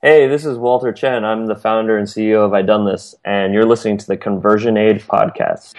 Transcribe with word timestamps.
Hey, 0.00 0.28
this 0.28 0.46
is 0.46 0.56
Walter 0.56 0.92
Chen. 0.92 1.24
I'm 1.24 1.46
the 1.46 1.56
founder 1.56 1.98
and 1.98 2.06
CEO 2.06 2.44
of 2.44 2.52
iDoneThis, 2.52 3.16
and 3.24 3.52
you're 3.52 3.64
listening 3.64 3.96
to 3.98 4.06
the 4.06 4.16
ConversionAid 4.16 5.02
podcast. 5.02 5.74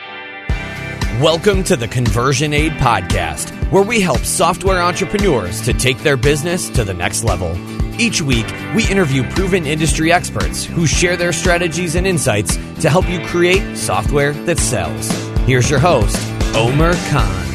Welcome 1.22 1.64
to 1.64 1.78
the 1.78 1.88
ConversionAid 1.88 2.72
podcast, 2.80 3.52
where 3.72 3.82
we 3.82 4.02
help 4.02 4.18
software 4.18 4.82
entrepreneurs 4.82 5.62
to 5.62 5.72
take 5.72 6.00
their 6.00 6.18
business 6.18 6.70
to 6.72 6.84
the 6.84 6.94
next 6.94 7.24
level. 7.24 7.56
Each 7.98 8.22
week, 8.22 8.48
we 8.76 8.86
interview 8.90 9.24
proven 9.30 9.66
industry 9.66 10.12
experts 10.12 10.66
who 10.66 10.86
share 10.86 11.16
their 11.16 11.32
strategies 11.32 11.96
and 11.96 12.06
insights 12.06 12.58
to 12.82 12.90
help 12.90 13.08
you 13.08 13.26
create 13.28 13.78
software 13.78 14.34
that 14.34 14.58
sells. 14.58 15.10
Here's 15.46 15.70
your 15.70 15.80
host, 15.80 16.18
Omer 16.56 16.94
Khan. 17.10 17.49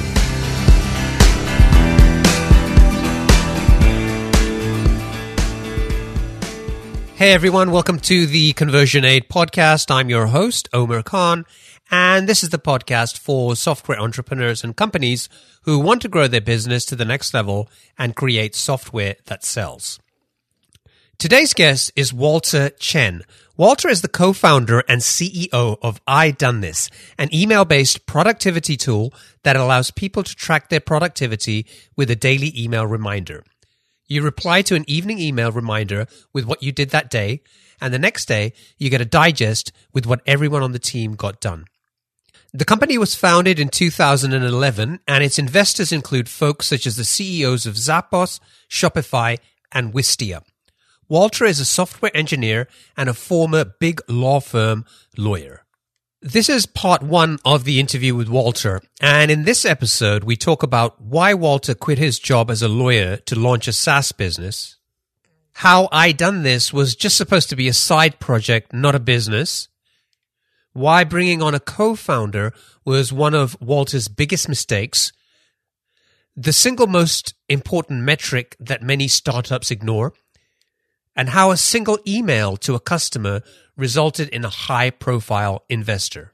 Hey 7.25 7.33
everyone, 7.33 7.71
welcome 7.71 8.01
to 8.01 8.27
the 8.27 8.53
ConversionAid 8.53 9.29
podcast. 9.29 9.91
I'm 9.91 10.11
your 10.11 10.27
host, 10.27 10.69
Omer 10.75 11.03
Khan, 11.03 11.47
and 11.91 12.29
this 12.29 12.45
is 12.45 12.51
the 12.51 12.59
podcast 12.59 13.17
for 13.17 13.57
software 13.57 13.99
entrepreneurs 13.99 14.63
and 14.63 14.77
companies 14.77 15.31
who 15.63 15.79
want 15.79 16.03
to 16.03 16.11
grow 16.11 16.29
their 16.29 16.43
business 16.43 16.85
to 16.85 16.95
the 16.95 17.07
next 17.07 17.33
level 17.33 17.71
and 17.97 18.15
create 18.15 18.55
software 18.55 19.17
that 19.25 19.43
sells. 19.43 19.99
Today's 21.17 21.55
guest 21.55 21.91
is 21.97 22.13
Walter 22.13 22.69
Chen. 22.79 23.23
Walter 23.57 23.89
is 23.89 24.03
the 24.03 24.09
co-founder 24.09 24.81
and 24.87 25.01
CEO 25.01 25.79
of 25.81 26.05
iDoneThis, 26.05 26.91
an 27.17 27.35
email-based 27.35 28.05
productivity 28.05 28.77
tool 28.77 29.15
that 29.45 29.57
allows 29.57 29.91
people 29.91 30.25
to 30.25 30.37
track 30.37 30.69
their 30.69 30.79
productivity 30.79 31.65
with 31.97 32.11
a 32.11 32.17
daily 32.17 32.53
email 32.55 32.87
reminder. 32.87 33.45
You 34.07 34.23
reply 34.23 34.63
to 34.63 34.75
an 34.75 34.85
evening 34.87 35.19
email 35.19 35.51
reminder 35.51 36.07
with 36.33 36.45
what 36.45 36.63
you 36.63 36.73
did 36.73 36.91
that 36.91 37.11
day, 37.11 37.43
and 37.81 37.93
the 37.93 37.99
next 37.99 38.27
day 38.27 38.53
you 38.79 38.91
get 38.91 39.01
a 39.01 39.07
digest 39.07 39.73
with 39.93 40.07
what 40.07 40.21
everyone 40.27 40.63
on 40.63 40.73
the 40.73 40.79
team 40.79 41.15
got 41.15 41.41
done. 41.41 41.65
The 42.53 42.65
company 42.65 42.99
was 42.99 43.17
founded 43.17 43.59
in 43.59 43.69
2011, 43.69 45.01
and 45.09 45.25
its 45.25 45.39
investors 45.39 45.91
include 45.91 46.29
folks 46.29 46.67
such 46.67 46.87
as 46.87 46.97
the 46.97 47.05
CEOs 47.05 47.67
of 47.67 47.75
Zappos, 47.75 48.39
Shopify, 48.71 49.39
and 49.73 49.93
Wistia. 49.93 50.43
Walter 51.09 51.47
is 51.47 51.59
a 51.59 51.65
software 51.65 52.17
engineer 52.17 52.69
and 52.97 53.09
a 53.09 53.15
former 53.15 53.65
big 53.65 54.01
law 54.09 54.39
firm 54.41 54.85
lawyer. 55.17 55.64
This 56.27 56.49
is 56.49 56.65
part 56.65 57.03
one 57.03 57.39
of 57.45 57.65
the 57.65 57.79
interview 57.79 58.15
with 58.15 58.31
Walter. 58.31 58.81
And 58.99 59.31
in 59.31 59.45
this 59.45 59.67
episode, 59.67 60.25
we 60.25 60.37
talk 60.37 60.63
about 60.63 60.99
why 60.99 61.35
Walter 61.35 61.75
quit 61.75 61.99
his 61.99 62.19
job 62.19 62.51
as 62.51 62.63
a 62.63 62.67
lawyer 62.67 63.19
to 63.27 63.39
launch 63.39 63.69
a 63.69 63.75
SaaS 63.75 64.11
business, 64.13 64.79
how 65.53 65.87
iDoneThis 65.89 66.73
was 66.73 66.97
just 66.97 67.19
supposed 67.19 67.51
to 67.51 67.57
be 67.57 67.69
a 67.69 67.75
side 67.75 68.21
project, 68.21 68.73
not 68.73 68.95
a 68.95 69.01
business, 69.01 69.69
why 70.73 71.05
bringing 71.05 71.43
on 71.43 71.55
a 71.55 71.61
co-founder 71.61 72.55
was 72.87 73.13
one 73.13 73.35
of 73.35 73.61
Walter's 73.61 74.09
biggest 74.09 74.49
mistakes, 74.49 75.13
the 76.35 76.55
single 76.55 76.87
most 76.87 77.35
important 77.51 78.01
metric 78.01 78.57
that 78.59 78.83
many 78.83 79.09
startups 79.09 79.71
ignore, 79.71 80.15
and 81.15 81.29
how 81.29 81.51
a 81.51 81.59
single 81.59 81.99
email 82.07 82.57
to 82.57 82.75
a 82.75 82.81
customer 82.81 83.43
resulted 83.77 84.29
in 84.29 84.45
a 84.45 84.49
high 84.49 84.91
profile 84.91 85.65
investor. 85.69 86.33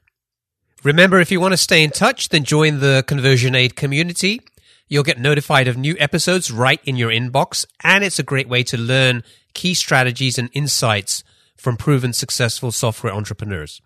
Remember, 0.83 1.19
if 1.19 1.31
you 1.31 1.39
want 1.39 1.53
to 1.53 1.57
stay 1.57 1.83
in 1.83 1.91
touch, 1.91 2.29
then 2.29 2.43
join 2.43 2.79
the 2.79 3.03
ConversionAid 3.07 3.75
community. 3.75 4.41
You'll 4.87 5.03
get 5.03 5.19
notified 5.19 5.67
of 5.67 5.77
new 5.77 5.95
episodes 5.99 6.51
right 6.51 6.81
in 6.83 6.95
your 6.95 7.11
inbox, 7.11 7.65
and 7.83 8.03
it's 8.03 8.19
a 8.19 8.23
great 8.23 8.49
way 8.49 8.63
to 8.63 8.77
learn 8.77 9.23
key 9.53 9.73
strategies 9.73 10.37
and 10.37 10.49
insights 10.53 11.23
from 11.55 11.77
proven 11.77 12.13
successful 12.13 12.71
software 12.71 13.13
entrepreneurs. 13.13 13.81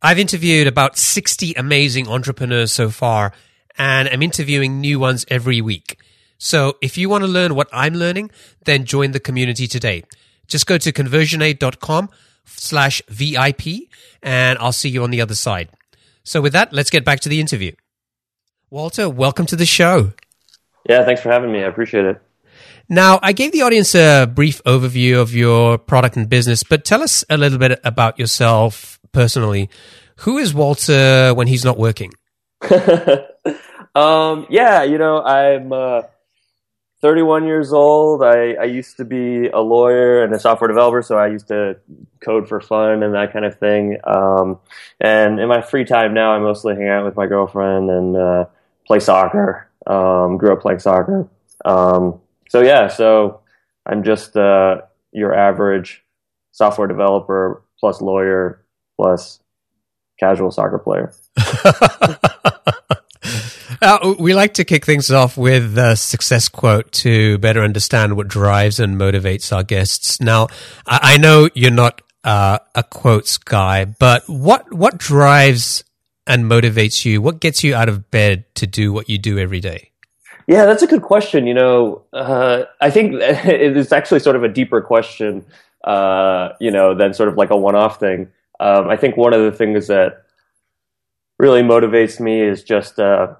I've 0.00 0.18
interviewed 0.18 0.66
about 0.66 0.96
60 0.96 1.52
amazing 1.54 2.08
entrepreneurs 2.08 2.72
so 2.72 2.90
far, 2.90 3.32
and 3.76 4.08
I'm 4.08 4.22
interviewing 4.22 4.80
new 4.80 4.98
ones 4.98 5.24
every 5.28 5.60
week. 5.60 5.98
So 6.38 6.76
if 6.82 6.98
you 6.98 7.08
want 7.08 7.22
to 7.22 7.28
learn 7.28 7.54
what 7.54 7.68
I'm 7.72 7.94
learning, 7.94 8.30
then 8.64 8.84
join 8.84 9.12
the 9.12 9.20
community 9.20 9.68
today. 9.68 10.02
Just 10.48 10.66
go 10.66 10.76
to 10.76 10.92
conversionaid.com 10.92 12.10
slash 12.44 13.02
VIP 13.08 13.88
and 14.22 14.58
I'll 14.58 14.72
see 14.72 14.88
you 14.88 15.02
on 15.02 15.10
the 15.10 15.20
other 15.20 15.34
side. 15.34 15.70
So 16.24 16.40
with 16.40 16.52
that, 16.52 16.72
let's 16.72 16.90
get 16.90 17.04
back 17.04 17.20
to 17.20 17.28
the 17.28 17.40
interview. 17.40 17.72
Walter, 18.70 19.08
welcome 19.08 19.46
to 19.46 19.56
the 19.56 19.66
show. 19.66 20.12
Yeah, 20.88 21.04
thanks 21.04 21.20
for 21.20 21.30
having 21.30 21.52
me. 21.52 21.62
I 21.62 21.66
appreciate 21.66 22.04
it. 22.04 22.22
Now, 22.88 23.18
I 23.22 23.32
gave 23.32 23.52
the 23.52 23.62
audience 23.62 23.94
a 23.94 24.26
brief 24.26 24.62
overview 24.64 25.20
of 25.20 25.34
your 25.34 25.78
product 25.78 26.16
and 26.16 26.28
business, 26.28 26.62
but 26.62 26.84
tell 26.84 27.02
us 27.02 27.24
a 27.30 27.36
little 27.36 27.58
bit 27.58 27.80
about 27.84 28.18
yourself 28.18 28.98
personally. 29.12 29.70
Who 30.16 30.38
is 30.38 30.52
Walter 30.52 31.32
when 31.34 31.46
he's 31.46 31.64
not 31.64 31.78
working? 31.78 32.12
um, 33.94 34.46
yeah, 34.50 34.82
you 34.82 34.98
know, 34.98 35.22
I'm 35.22 35.72
uh, 35.72 36.02
31 37.02 37.46
years 37.46 37.72
old. 37.72 38.22
I, 38.22 38.52
I 38.52 38.64
used 38.64 38.96
to 38.98 39.04
be 39.04 39.48
a 39.48 39.58
lawyer 39.58 40.22
and 40.22 40.32
a 40.32 40.38
software 40.38 40.68
developer, 40.68 41.02
so 41.02 41.18
I 41.18 41.26
used 41.26 41.48
to 41.48 41.76
code 42.20 42.48
for 42.48 42.60
fun 42.60 43.02
and 43.02 43.12
that 43.14 43.32
kind 43.32 43.44
of 43.44 43.58
thing. 43.58 43.98
Um, 44.04 44.60
and 45.00 45.40
in 45.40 45.48
my 45.48 45.60
free 45.60 45.84
time 45.84 46.14
now, 46.14 46.32
I 46.32 46.38
mostly 46.38 46.76
hang 46.76 46.88
out 46.88 47.04
with 47.04 47.16
my 47.16 47.26
girlfriend 47.26 47.90
and 47.90 48.16
uh, 48.16 48.44
play 48.86 49.00
soccer. 49.00 49.68
Um, 49.84 50.38
grew 50.38 50.52
up 50.52 50.60
playing 50.60 50.78
soccer. 50.78 51.28
Um, 51.64 52.20
so 52.48 52.62
yeah, 52.62 52.86
so 52.86 53.40
I'm 53.84 54.04
just 54.04 54.36
uh, 54.36 54.82
your 55.10 55.34
average 55.34 56.04
software 56.52 56.86
developer 56.86 57.64
plus 57.80 58.00
lawyer 58.00 58.62
plus 58.96 59.40
casual 60.20 60.52
soccer 60.52 60.78
player. 60.78 61.12
Uh, 63.82 64.14
we 64.20 64.32
like 64.32 64.54
to 64.54 64.64
kick 64.64 64.86
things 64.86 65.10
off 65.10 65.36
with 65.36 65.76
a 65.76 65.96
success 65.96 66.48
quote 66.48 66.92
to 66.92 67.36
better 67.38 67.64
understand 67.64 68.16
what 68.16 68.28
drives 68.28 68.78
and 68.78 68.96
motivates 68.96 69.52
our 69.52 69.64
guests. 69.64 70.20
Now, 70.20 70.46
I, 70.86 71.14
I 71.14 71.16
know 71.16 71.48
you're 71.54 71.72
not 71.72 72.00
uh, 72.22 72.60
a 72.76 72.84
quotes 72.84 73.38
guy, 73.38 73.84
but 73.84 74.22
what 74.28 74.72
what 74.72 74.98
drives 74.98 75.82
and 76.28 76.44
motivates 76.44 77.04
you? 77.04 77.20
What 77.20 77.40
gets 77.40 77.64
you 77.64 77.74
out 77.74 77.88
of 77.88 78.08
bed 78.12 78.44
to 78.54 78.68
do 78.68 78.92
what 78.92 79.08
you 79.08 79.18
do 79.18 79.36
every 79.36 79.58
day? 79.58 79.90
Yeah, 80.46 80.64
that's 80.64 80.84
a 80.84 80.86
good 80.86 81.02
question. 81.02 81.48
You 81.48 81.54
know, 81.54 82.02
uh, 82.12 82.64
I 82.80 82.90
think 82.90 83.14
it's 83.20 83.90
actually 83.90 84.20
sort 84.20 84.36
of 84.36 84.44
a 84.44 84.48
deeper 84.48 84.80
question, 84.80 85.44
uh, 85.82 86.50
you 86.60 86.70
know, 86.70 86.94
than 86.94 87.14
sort 87.14 87.28
of 87.28 87.36
like 87.36 87.50
a 87.50 87.56
one-off 87.56 87.98
thing. 87.98 88.28
Um, 88.60 88.88
I 88.88 88.96
think 88.96 89.16
one 89.16 89.32
of 89.32 89.42
the 89.42 89.50
things 89.50 89.88
that 89.88 90.22
really 91.40 91.62
motivates 91.62 92.20
me 92.20 92.40
is 92.40 92.62
just 92.62 93.00
uh, 93.00 93.34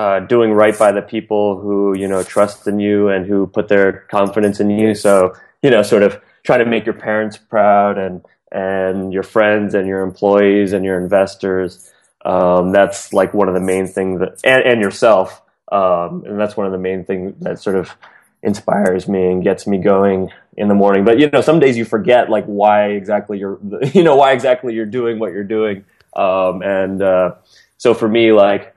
uh, 0.00 0.20
doing 0.20 0.52
right 0.52 0.78
by 0.78 0.92
the 0.92 1.02
people 1.02 1.60
who 1.60 1.94
you 1.94 2.08
know 2.08 2.22
trust 2.22 2.66
in 2.66 2.80
you 2.80 3.08
and 3.08 3.26
who 3.26 3.46
put 3.46 3.68
their 3.68 4.06
confidence 4.10 4.58
in 4.58 4.70
you. 4.70 4.94
So 4.94 5.34
you 5.62 5.68
know, 5.68 5.82
sort 5.82 6.02
of 6.02 6.18
try 6.42 6.56
to 6.56 6.64
make 6.64 6.86
your 6.86 6.94
parents 6.94 7.36
proud 7.36 7.98
and 7.98 8.24
and 8.50 9.12
your 9.12 9.22
friends 9.22 9.74
and 9.74 9.86
your 9.86 10.00
employees 10.00 10.72
and 10.72 10.86
your 10.86 10.98
investors. 10.98 11.92
Um, 12.24 12.72
that's 12.72 13.12
like 13.12 13.34
one 13.34 13.48
of 13.48 13.54
the 13.54 13.60
main 13.60 13.86
things 13.86 14.20
that, 14.20 14.40
and, 14.42 14.62
and 14.64 14.80
yourself. 14.80 15.42
Um, 15.70 16.24
and 16.26 16.40
that's 16.40 16.56
one 16.56 16.66
of 16.66 16.72
the 16.72 16.78
main 16.78 17.04
things 17.04 17.34
that 17.40 17.58
sort 17.60 17.76
of 17.76 17.94
inspires 18.42 19.06
me 19.06 19.30
and 19.30 19.44
gets 19.44 19.66
me 19.66 19.76
going 19.78 20.30
in 20.56 20.68
the 20.68 20.74
morning. 20.74 21.04
But 21.04 21.18
you 21.18 21.28
know, 21.30 21.42
some 21.42 21.60
days 21.60 21.76
you 21.76 21.84
forget 21.84 22.30
like 22.30 22.46
why 22.46 22.86
exactly 22.92 23.38
you're, 23.38 23.58
you 23.92 24.02
know, 24.02 24.16
why 24.16 24.32
exactly 24.32 24.74
you're 24.74 24.86
doing 24.86 25.18
what 25.18 25.32
you're 25.32 25.44
doing. 25.44 25.84
Um, 26.16 26.62
and 26.62 27.02
uh, 27.02 27.34
so 27.76 27.92
for 27.92 28.08
me, 28.08 28.32
like 28.32 28.74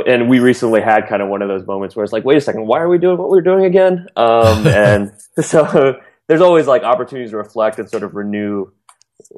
and 0.00 0.28
we 0.28 0.40
recently 0.40 0.80
had 0.80 1.08
kind 1.08 1.22
of 1.22 1.28
one 1.28 1.42
of 1.42 1.48
those 1.48 1.66
moments 1.66 1.96
where 1.96 2.04
it's 2.04 2.12
like, 2.12 2.24
wait 2.24 2.36
a 2.36 2.40
second, 2.40 2.66
why 2.66 2.80
are 2.80 2.88
we 2.88 2.98
doing 2.98 3.18
what 3.18 3.30
we're 3.30 3.40
doing 3.40 3.64
again? 3.64 4.06
Um, 4.16 4.66
and 4.66 5.12
so 5.40 6.00
there's 6.28 6.40
always 6.40 6.66
like 6.66 6.82
opportunities 6.82 7.30
to 7.30 7.36
reflect 7.36 7.78
and 7.78 7.88
sort 7.88 8.02
of 8.02 8.14
renew 8.14 8.70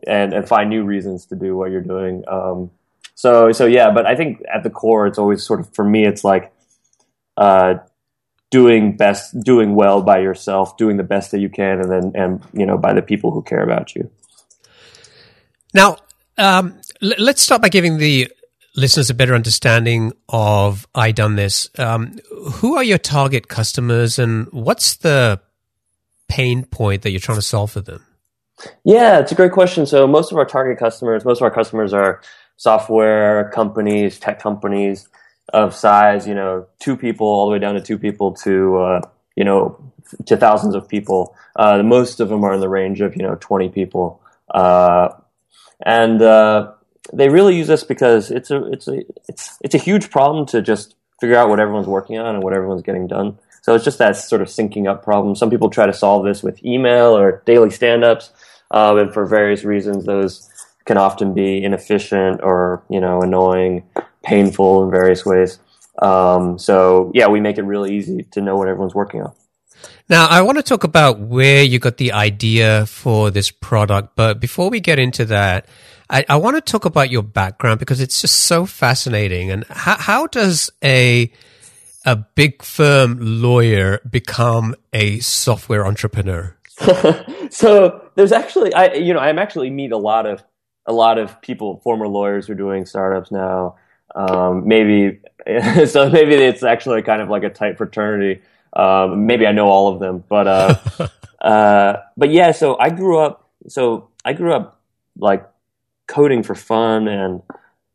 and, 0.06 0.32
and 0.32 0.49
find 0.49 0.70
new 0.70 0.84
reasons 0.84 1.26
to 1.26 1.37
do 1.37 1.56
what 1.56 1.70
you're 1.70 1.81
doing. 1.81 2.25
Um, 2.28 2.70
so, 3.14 3.52
so 3.52 3.67
yeah, 3.67 3.90
but 3.90 4.06
I 4.06 4.17
think 4.17 4.43
at 4.52 4.62
the 4.62 4.70
core, 4.70 5.06
it's 5.06 5.19
always 5.19 5.44
sort 5.46 5.61
of, 5.61 5.73
for 5.75 5.84
me, 5.84 6.05
it's 6.06 6.25
like, 6.25 6.52
uh, 7.37 7.75
doing 8.50 8.96
best, 8.96 9.38
doing 9.40 9.75
well 9.75 10.02
by 10.02 10.20
yourself, 10.20 10.76
doing 10.76 10.96
the 10.96 11.02
best 11.02 11.32
that 11.32 11.40
you 11.40 11.49
can, 11.49 11.81
and 11.81 11.90
then, 11.90 12.12
and, 12.14 12.44
you 12.52 12.67
know, 12.67 12.78
by 12.78 12.93
the 12.93 13.02
people 13.02 13.31
who 13.31 13.43
care 13.43 13.62
about 13.62 13.94
you. 13.94 14.11
Now, 15.73 15.96
um, 16.38 16.81
l- 17.02 17.14
let's 17.19 17.43
start 17.43 17.62
by 17.62 17.69
giving 17.69 17.99
the 17.99 18.31
listeners 18.76 19.11
a 19.11 19.15
better 19.15 19.35
understanding 19.35 20.12
of 20.29 20.87
iDoneThis. 20.94 21.79
Um, 21.79 22.19
who 22.53 22.76
are 22.76 22.85
your 22.85 22.99
target 22.99 23.49
customers, 23.49 24.19
and 24.19 24.47
what's 24.53 24.97
the 24.97 25.41
pain 26.29 26.65
point 26.65 27.03
that 27.03 27.11
you're 27.11 27.21
trying 27.21 27.38
to 27.38 27.43
solve 27.43 27.73
for 27.73 27.81
them? 27.81 28.05
Yeah, 28.85 29.19
it's 29.19 29.32
a 29.32 29.35
great 29.35 29.53
question. 29.53 29.87
So 29.87 30.06
most 30.06 30.32
of 30.32 30.38
our 30.38 30.47
target 30.47 30.79
customers, 30.79 31.25
most 31.25 31.38
of 31.38 31.43
our 31.43 31.50
customers 31.50 31.93
are 31.93 32.23
software 32.56 33.50
companies, 33.50 34.19
tech 34.19 34.41
companies 34.41 35.09
of 35.53 35.75
size, 35.75 36.26
you 36.26 36.35
know, 36.35 36.67
two 36.79 36.97
people 36.97 37.26
all 37.26 37.47
the 37.47 37.53
way 37.53 37.59
down 37.59 37.75
to 37.75 37.81
two 37.81 37.99
people 37.99 38.32
to 38.32 38.79
uh, 38.79 39.00
you 39.37 39.44
know, 39.44 39.79
to 40.26 40.37
thousands 40.37 40.75
of 40.75 40.88
people. 40.88 41.37
Uh, 41.56 41.82
most 41.82 42.21
of 42.21 42.29
them 42.29 42.44
are 42.44 42.55
in 42.55 42.61
the 42.61 42.69
range 42.69 43.00
of 43.00 43.17
you 43.17 43.23
know 43.23 43.37
20 43.41 43.69
people, 43.71 44.21
uh, 44.50 45.09
and 45.85 46.23
uh, 46.23 46.73
they 47.12 47.28
really 47.28 47.56
use 47.56 47.66
this 47.66 47.84
because 47.84 48.30
it's 48.30 48.50
a 48.50 48.64
it's 48.72 48.88
a 48.88 49.02
it's 49.28 49.58
it's 49.60 49.74
a 49.74 49.78
huge 49.78 50.10
problem 50.10 50.46
to 50.46 50.62
just 50.62 50.94
figure 51.20 51.36
out 51.36 51.48
what 51.48 51.60
everyone's 51.60 51.86
working 51.86 52.18
on 52.18 52.34
and 52.34 52.44
what 52.44 52.52
everyone's 52.52 52.82
getting 52.82 53.06
done. 53.06 53.38
So 53.62 53.74
it's 53.74 53.84
just 53.84 53.98
that 53.98 54.16
sort 54.16 54.42
of 54.42 54.48
syncing 54.48 54.88
up 54.88 55.02
problem. 55.02 55.34
Some 55.34 55.48
people 55.48 55.70
try 55.70 55.86
to 55.86 55.92
solve 55.92 56.24
this 56.24 56.42
with 56.42 56.62
email 56.64 57.16
or 57.16 57.42
daily 57.46 57.70
stand-ups, 57.70 58.30
um, 58.70 58.98
and 58.98 59.12
for 59.12 59.24
various 59.24 59.64
reasons, 59.64 60.04
those 60.04 60.50
can 60.84 60.98
often 60.98 61.32
be 61.32 61.64
inefficient 61.64 62.42
or 62.42 62.82
you 62.88 63.00
know 63.00 63.22
annoying, 63.22 63.84
painful 64.22 64.84
in 64.84 64.90
various 64.90 65.24
ways. 65.24 65.58
Um, 66.00 66.58
so 66.58 67.10
yeah, 67.14 67.28
we 67.28 67.40
make 67.40 67.58
it 67.58 67.62
really 67.62 67.96
easy 67.96 68.24
to 68.32 68.40
know 68.40 68.56
what 68.56 68.68
everyone's 68.68 68.94
working 68.94 69.22
on. 69.22 69.32
Now, 70.08 70.26
I 70.26 70.42
want 70.42 70.58
to 70.58 70.62
talk 70.62 70.84
about 70.84 71.18
where 71.18 71.62
you 71.62 71.78
got 71.78 71.96
the 71.96 72.12
idea 72.12 72.84
for 72.86 73.30
this 73.30 73.50
product, 73.50 74.16
but 74.16 74.40
before 74.40 74.68
we 74.68 74.80
get 74.80 74.98
into 74.98 75.24
that, 75.26 75.66
I, 76.14 76.25
I 76.28 76.37
want 76.37 76.55
to 76.55 76.61
talk 76.61 76.84
about 76.84 77.11
your 77.11 77.25
background 77.25 77.81
because 77.81 78.00
it's 78.00 78.20
just 78.20 78.43
so 78.43 78.66
fascinating. 78.66 79.50
And 79.50 79.64
how, 79.69 79.96
how 79.96 80.26
does 80.28 80.70
a 80.82 81.32
a 82.06 82.14
big 82.14 82.62
firm 82.62 83.19
lawyer 83.20 84.00
become 84.08 84.76
a 84.93 85.19
software 85.19 85.84
entrepreneur? 85.84 86.56
so 87.50 88.11
there's 88.14 88.31
actually, 88.31 88.72
I 88.75 88.93
you 88.93 89.12
know, 89.12 89.19
I'm 89.19 89.40
actually 89.40 89.70
meet 89.70 89.90
a 89.90 89.96
lot 89.96 90.25
of 90.25 90.44
a 90.87 90.93
lot 90.93 91.19
of 91.19 91.40
people, 91.43 91.81
former 91.82 92.06
lawyers 92.06 92.46
who 92.46 92.52
are 92.52 92.56
doing 92.56 92.87
startups 92.87 93.32
now. 93.32 93.75
Um, 94.14 94.69
maybe 94.69 95.19
so 95.87 96.08
maybe 96.11 96.34
it's 96.34 96.62
actually 96.62 97.02
kind 97.02 97.22
of 97.22 97.28
like 97.28 97.43
a 97.43 97.50
tight 97.50 97.76
fraternity. 97.76 98.40
Um, 98.72 99.26
maybe 99.26 99.49
I 99.49 99.52
know 99.52 99.66
all 99.66 99.93
of 99.93 99.99
them, 99.99 100.22
but 100.28 100.46
uh, 100.46 101.08
uh, 101.44 101.96
but 102.16 102.31
yeah. 102.31 102.52
So 102.52 102.78
I 102.78 102.90
grew 102.90 103.19
up. 103.19 103.50
So 103.66 104.11
I 104.25 104.32
grew 104.32 104.52
up 104.52 104.81
like 105.16 105.49
coding 106.06 106.42
for 106.42 106.54
fun, 106.54 107.08
and 107.08 107.42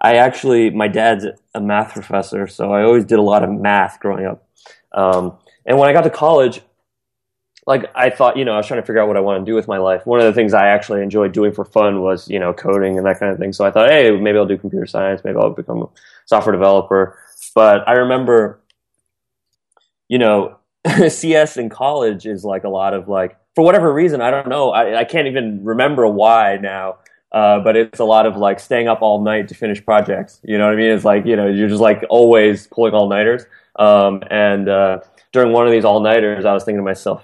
I 0.01 0.15
actually 0.15 0.69
my 0.69 0.87
dad's 0.87 1.25
a 1.53 1.61
math 1.61 1.93
professor, 1.93 2.47
so 2.47 2.71
I 2.71 2.83
always 2.83 3.05
did 3.05 3.19
a 3.19 3.23
lot 3.23 3.43
of 3.43 3.49
math 3.49 3.99
growing 3.99 4.25
up. 4.25 4.47
Um, 4.91 5.37
and 5.65 5.77
when 5.77 5.89
I 5.89 5.93
got 5.93 6.01
to 6.01 6.09
college, 6.09 6.61
like 7.69 7.85
I 7.93 8.09
thought, 8.09 8.35
you 8.35 8.45
know, 8.45 8.53
I 8.53 8.57
was 8.57 8.65
trying 8.65 8.81
to 8.81 8.85
figure 8.85 8.99
out 8.99 9.07
what 9.07 9.15
I 9.15 9.19
want 9.19 9.45
to 9.45 9.49
do 9.49 9.55
with 9.55 9.67
my 9.67 9.77
life. 9.77 10.05
One 10.07 10.19
of 10.19 10.25
the 10.25 10.33
things 10.33 10.55
I 10.55 10.69
actually 10.69 11.03
enjoyed 11.03 11.33
doing 11.33 11.51
for 11.51 11.63
fun 11.63 12.01
was, 12.01 12.27
you 12.27 12.39
know, 12.39 12.51
coding 12.51 12.97
and 12.97 13.05
that 13.05 13.19
kind 13.19 13.31
of 13.31 13.37
thing. 13.37 13.53
So 13.53 13.63
I 13.63 13.69
thought, 13.69 13.89
hey, 13.89 14.09
maybe 14.09 14.39
I'll 14.39 14.47
do 14.47 14.57
computer 14.57 14.87
science, 14.87 15.21
maybe 15.23 15.37
I'll 15.37 15.51
become 15.51 15.83
a 15.83 15.89
software 16.25 16.53
developer. 16.53 17.19
But 17.53 17.87
I 17.87 17.93
remember, 17.93 18.59
you 20.07 20.17
know, 20.17 20.57
CS 21.07 21.57
in 21.57 21.69
college 21.69 22.25
is 22.25 22.43
like 22.43 22.63
a 22.63 22.69
lot 22.69 22.95
of 22.95 23.07
like, 23.07 23.37
for 23.53 23.63
whatever 23.63 23.93
reason, 23.93 24.19
I 24.19 24.31
don't 24.31 24.47
know, 24.47 24.71
I, 24.71 25.01
I 25.01 25.03
can't 25.03 25.27
even 25.27 25.63
remember 25.63 26.07
why 26.07 26.57
now. 26.57 26.97
Uh, 27.31 27.59
but 27.59 27.75
it's 27.75 27.99
a 27.99 28.05
lot 28.05 28.25
of 28.25 28.37
like 28.37 28.59
staying 28.59 28.87
up 28.87 29.01
all 29.01 29.21
night 29.21 29.47
to 29.47 29.55
finish 29.55 29.83
projects. 29.83 30.39
You 30.43 30.57
know 30.57 30.65
what 30.65 30.73
I 30.73 30.77
mean? 30.77 30.91
It's 30.91 31.05
like, 31.05 31.25
you 31.25 31.35
know, 31.35 31.47
you're 31.47 31.69
just 31.69 31.81
like 31.81 32.03
always 32.09 32.67
pulling 32.67 32.93
all 32.93 33.07
nighters. 33.07 33.45
Um, 33.75 34.23
and, 34.29 34.67
uh, 34.67 34.99
during 35.31 35.51
one 35.53 35.67
of 35.67 35.71
these 35.71 35.85
all 35.85 35.99
nighters, 35.99 36.43
I 36.45 36.53
was 36.53 36.63
thinking 36.63 36.79
to 36.79 36.83
myself, 36.83 37.23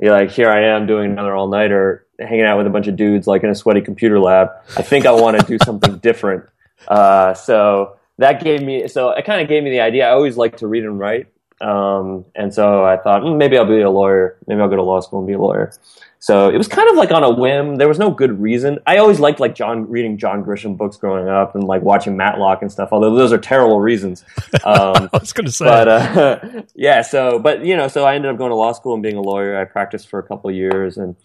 like, 0.00 0.30
here 0.30 0.50
I 0.50 0.64
am 0.64 0.86
doing 0.86 1.12
another 1.12 1.34
all 1.34 1.48
nighter, 1.48 2.06
hanging 2.18 2.42
out 2.42 2.58
with 2.58 2.66
a 2.66 2.70
bunch 2.70 2.88
of 2.88 2.96
dudes 2.96 3.26
like 3.26 3.42
in 3.42 3.50
a 3.50 3.54
sweaty 3.54 3.80
computer 3.80 4.18
lab. 4.20 4.50
I 4.76 4.82
think 4.82 5.06
I 5.06 5.12
want 5.12 5.40
to 5.40 5.46
do 5.46 5.58
something 5.64 5.98
different. 6.02 6.44
Uh, 6.88 7.34
so 7.34 7.96
that 8.18 8.42
gave 8.44 8.62
me, 8.62 8.88
so 8.88 9.10
it 9.10 9.24
kind 9.24 9.40
of 9.40 9.48
gave 9.48 9.62
me 9.62 9.70
the 9.70 9.80
idea. 9.80 10.08
I 10.08 10.12
always 10.12 10.36
like 10.36 10.58
to 10.58 10.66
read 10.66 10.84
and 10.84 10.98
write. 10.98 11.28
Um, 11.60 12.24
and 12.34 12.52
so 12.52 12.84
I 12.84 12.96
thought 12.96 13.22
mm, 13.22 13.36
maybe 13.36 13.56
I'll 13.56 13.64
be 13.64 13.80
a 13.80 13.90
lawyer. 13.90 14.36
Maybe 14.46 14.60
I'll 14.60 14.68
go 14.68 14.76
to 14.76 14.82
law 14.82 15.00
school 15.00 15.20
and 15.20 15.28
be 15.28 15.34
a 15.34 15.38
lawyer. 15.38 15.72
So 16.22 16.48
it 16.48 16.56
was 16.56 16.68
kind 16.68 16.88
of 16.88 16.94
like 16.94 17.10
on 17.10 17.24
a 17.24 17.30
whim. 17.30 17.78
There 17.78 17.88
was 17.88 17.98
no 17.98 18.12
good 18.12 18.40
reason. 18.40 18.78
I 18.86 18.98
always 18.98 19.18
liked 19.18 19.40
like 19.40 19.56
John 19.56 19.90
reading 19.90 20.16
John 20.16 20.44
Grisham 20.44 20.76
books 20.76 20.96
growing 20.96 21.28
up 21.28 21.56
and 21.56 21.64
like 21.64 21.82
watching 21.82 22.16
Matlock 22.16 22.62
and 22.62 22.70
stuff. 22.70 22.90
Although 22.92 23.16
those 23.16 23.32
are 23.32 23.38
terrible 23.38 23.80
reasons. 23.80 24.24
Um, 24.64 25.10
I 25.12 25.18
was 25.18 25.32
going 25.32 25.46
to 25.46 25.52
say, 25.52 25.64
but 25.64 25.88
uh, 25.88 26.62
yeah. 26.76 27.02
So, 27.02 27.40
but 27.40 27.64
you 27.64 27.76
know, 27.76 27.88
so 27.88 28.04
I 28.04 28.14
ended 28.14 28.30
up 28.30 28.38
going 28.38 28.50
to 28.50 28.54
law 28.54 28.70
school 28.70 28.94
and 28.94 29.02
being 29.02 29.16
a 29.16 29.20
lawyer. 29.20 29.58
I 29.60 29.64
practiced 29.64 30.08
for 30.08 30.20
a 30.20 30.22
couple 30.22 30.50
of 30.50 30.54
years 30.54 30.96
and 30.96 31.16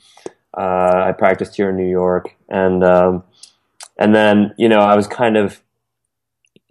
uh, 0.58 1.04
I 1.06 1.12
practiced 1.12 1.56
here 1.56 1.70
in 1.70 1.78
New 1.78 1.88
York 1.88 2.36
and 2.50 2.84
um, 2.84 3.24
and 4.00 4.16
then 4.16 4.56
you 4.58 4.68
know 4.68 4.80
I 4.80 4.96
was 4.96 5.06
kind 5.06 5.38
of 5.38 5.62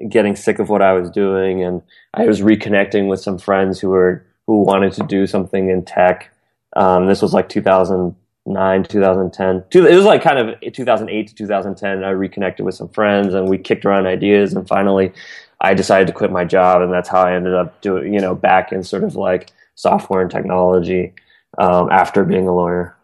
getting 0.09 0.35
sick 0.35 0.59
of 0.59 0.69
what 0.69 0.83
I 0.83 0.95
was 0.95 1.09
doing 1.11 1.63
and 1.63 1.83
I 2.13 2.27
was 2.27 2.41
reconnecting 2.41 3.09
with 3.09 3.21
some 3.21 3.39
friends 3.39 3.79
who 3.79 3.91
were 3.91 4.27
who 4.49 4.63
wanted 4.63 4.93
to 4.95 5.05
do 5.05 5.29
something 5.29 5.71
in 5.71 5.85
tech 5.85 6.33
um, 6.77 7.07
this 7.07 7.23
was 7.23 7.33
like 7.33 7.49
2009, 7.49 8.85
2010. 8.85 9.65
It 9.73 9.97
was 9.97 10.05
like 10.05 10.23
kind 10.23 10.39
of 10.39 10.61
2008 10.73 11.29
to 11.29 11.35
2010. 11.35 12.05
I 12.05 12.11
reconnected 12.11 12.67
with 12.67 12.75
some 12.75 12.91
friends 12.91 13.33
and 13.33 13.49
we 13.49 13.57
kicked 13.57 13.87
around 13.87 14.07
ideas. 14.07 14.53
And 14.53 14.69
finally, 14.69 15.13
I 15.59 15.73
decided 15.73 16.07
to 16.09 16.13
quit 16.13 16.31
my 16.31 16.45
job. 16.45 16.83
And 16.83 16.93
that's 16.93 17.09
how 17.09 17.23
I 17.23 17.35
ended 17.35 17.55
up 17.55 17.81
doing, 17.81 18.13
you 18.13 18.21
know, 18.21 18.35
back 18.35 18.73
in 18.73 18.85
sort 18.85 19.05
of 19.05 19.17
like 19.17 19.53
software 19.75 20.21
and 20.21 20.31
technology 20.31 21.15
um, 21.57 21.89
after 21.91 22.25
being 22.25 22.47
a 22.47 22.55
lawyer. 22.55 22.95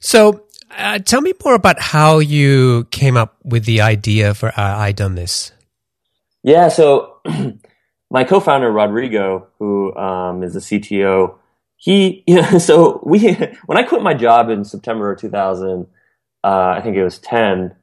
So 0.00 0.46
uh, 0.70 1.00
tell 1.00 1.20
me 1.20 1.34
more 1.44 1.54
about 1.54 1.78
how 1.80 2.18
you 2.18 2.88
came 2.90 3.18
up 3.18 3.36
with 3.44 3.66
the 3.66 3.82
idea 3.82 4.32
for 4.32 4.48
uh, 4.48 4.78
iDoneThis. 4.86 5.52
Yeah, 6.42 6.68
so 6.68 7.20
my 8.10 8.24
co-founder 8.24 8.72
Rodrigo, 8.72 9.48
who 9.58 9.94
um, 9.96 10.42
is 10.42 10.54
the 10.54 10.60
CTO 10.60 11.36
he, 11.82 12.22
you 12.28 12.40
know, 12.40 12.58
so 12.58 13.00
we, 13.04 13.34
when 13.66 13.76
I 13.76 13.82
quit 13.82 14.02
my 14.02 14.14
job 14.14 14.48
in 14.48 14.64
September 14.64 15.12
of 15.12 15.20
2000, 15.20 15.86
uh, 16.44 16.74
I 16.76 16.80
think 16.80 16.96
it 16.96 17.04
was 17.04 17.18
10, 17.18 17.74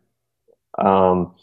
um, 0.78 1.36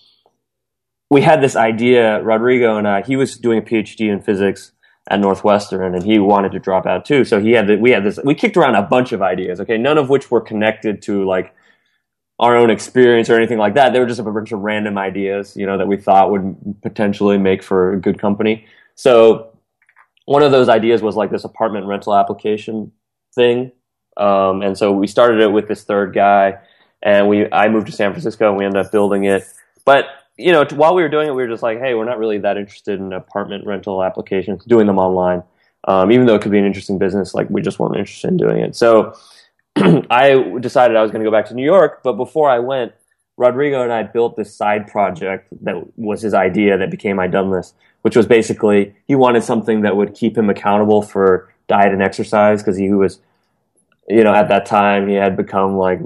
we 1.10 1.22
had 1.22 1.40
this 1.40 1.54
idea, 1.54 2.22
Rodrigo 2.22 2.78
and 2.78 2.88
I, 2.88 3.02
he 3.02 3.16
was 3.16 3.36
doing 3.36 3.58
a 3.58 3.62
PhD 3.62 4.10
in 4.12 4.20
physics 4.22 4.72
at 5.08 5.20
Northwestern 5.20 5.94
and 5.94 6.02
he 6.02 6.18
wanted 6.18 6.52
to 6.52 6.58
drop 6.58 6.86
out 6.86 7.04
too. 7.04 7.24
So 7.24 7.40
he 7.40 7.52
had, 7.52 7.68
the, 7.68 7.76
we 7.76 7.90
had 7.90 8.04
this, 8.04 8.18
we 8.24 8.34
kicked 8.34 8.56
around 8.56 8.74
a 8.74 8.82
bunch 8.82 9.12
of 9.12 9.22
ideas, 9.22 9.60
okay, 9.60 9.78
none 9.78 9.98
of 9.98 10.08
which 10.08 10.30
were 10.30 10.40
connected 10.40 11.02
to 11.02 11.24
like 11.24 11.54
our 12.38 12.56
own 12.56 12.70
experience 12.70 13.30
or 13.30 13.36
anything 13.36 13.58
like 13.58 13.74
that. 13.74 13.92
They 13.92 14.00
were 14.00 14.06
just 14.06 14.20
a 14.20 14.24
bunch 14.24 14.52
of 14.52 14.60
random 14.60 14.98
ideas, 14.98 15.56
you 15.56 15.66
know, 15.66 15.78
that 15.78 15.86
we 15.86 15.96
thought 15.96 16.30
would 16.30 16.76
potentially 16.82 17.38
make 17.38 17.62
for 17.62 17.92
a 17.92 18.00
good 18.00 18.18
company. 18.18 18.66
So 18.94 19.55
one 20.26 20.42
of 20.42 20.52
those 20.52 20.68
ideas 20.68 21.00
was 21.00 21.16
like 21.16 21.30
this 21.30 21.44
apartment 21.44 21.86
rental 21.86 22.14
application 22.14 22.92
thing. 23.34 23.72
Um, 24.16 24.62
and 24.62 24.76
so 24.76 24.92
we 24.92 25.06
started 25.06 25.40
it 25.40 25.50
with 25.50 25.68
this 25.68 25.84
third 25.84 26.14
guy, 26.14 26.58
and 27.02 27.28
we 27.28 27.50
I 27.50 27.68
moved 27.68 27.86
to 27.86 27.92
San 27.92 28.12
Francisco, 28.12 28.48
and 28.48 28.58
we 28.58 28.64
ended 28.64 28.84
up 28.84 28.92
building 28.92 29.24
it. 29.24 29.44
But 29.84 30.06
you 30.36 30.52
know, 30.52 30.64
while 30.74 30.94
we 30.94 31.02
were 31.02 31.08
doing 31.08 31.28
it, 31.28 31.34
we 31.34 31.42
were 31.42 31.48
just 31.48 31.62
like, 31.62 31.78
hey, 31.78 31.94
we're 31.94 32.04
not 32.04 32.18
really 32.18 32.38
that 32.38 32.56
interested 32.56 33.00
in 33.00 33.12
apartment 33.12 33.66
rental 33.66 34.02
applications, 34.02 34.64
doing 34.64 34.86
them 34.86 34.98
online. 34.98 35.42
Um, 35.88 36.10
even 36.10 36.26
though 36.26 36.34
it 36.34 36.42
could 36.42 36.50
be 36.50 36.58
an 36.58 36.66
interesting 36.66 36.98
business, 36.98 37.32
like 37.32 37.48
we 37.48 37.62
just 37.62 37.78
weren't 37.78 37.96
interested 37.96 38.28
in 38.28 38.36
doing 38.36 38.58
it. 38.58 38.74
So 38.74 39.14
I 39.76 40.58
decided 40.60 40.96
I 40.96 41.02
was 41.02 41.10
going 41.10 41.22
to 41.22 41.30
go 41.30 41.34
back 41.34 41.46
to 41.46 41.54
New 41.54 41.64
York. 41.64 42.00
But 42.02 42.14
before 42.14 42.50
I 42.50 42.58
went, 42.58 42.92
Rodrigo 43.36 43.82
and 43.82 43.92
I 43.92 44.02
built 44.02 44.36
this 44.36 44.54
side 44.54 44.86
project 44.86 45.48
that 45.62 45.76
was 45.96 46.22
his 46.22 46.34
idea 46.34 46.78
that 46.78 46.90
became 46.90 47.18
I 47.18 47.26
Done 47.26 47.50
which 48.02 48.16
was 48.16 48.26
basically 48.26 48.94
he 49.06 49.14
wanted 49.14 49.42
something 49.42 49.82
that 49.82 49.96
would 49.96 50.14
keep 50.14 50.38
him 50.38 50.48
accountable 50.48 51.02
for 51.02 51.52
diet 51.68 51.92
and 51.92 52.02
exercise 52.02 52.62
because 52.62 52.76
he 52.76 52.92
was, 52.92 53.20
you 54.08 54.22
know, 54.22 54.34
at 54.34 54.48
that 54.48 54.64
time 54.64 55.08
he 55.08 55.14
had 55.14 55.36
become 55.36 55.76
like 55.76 56.00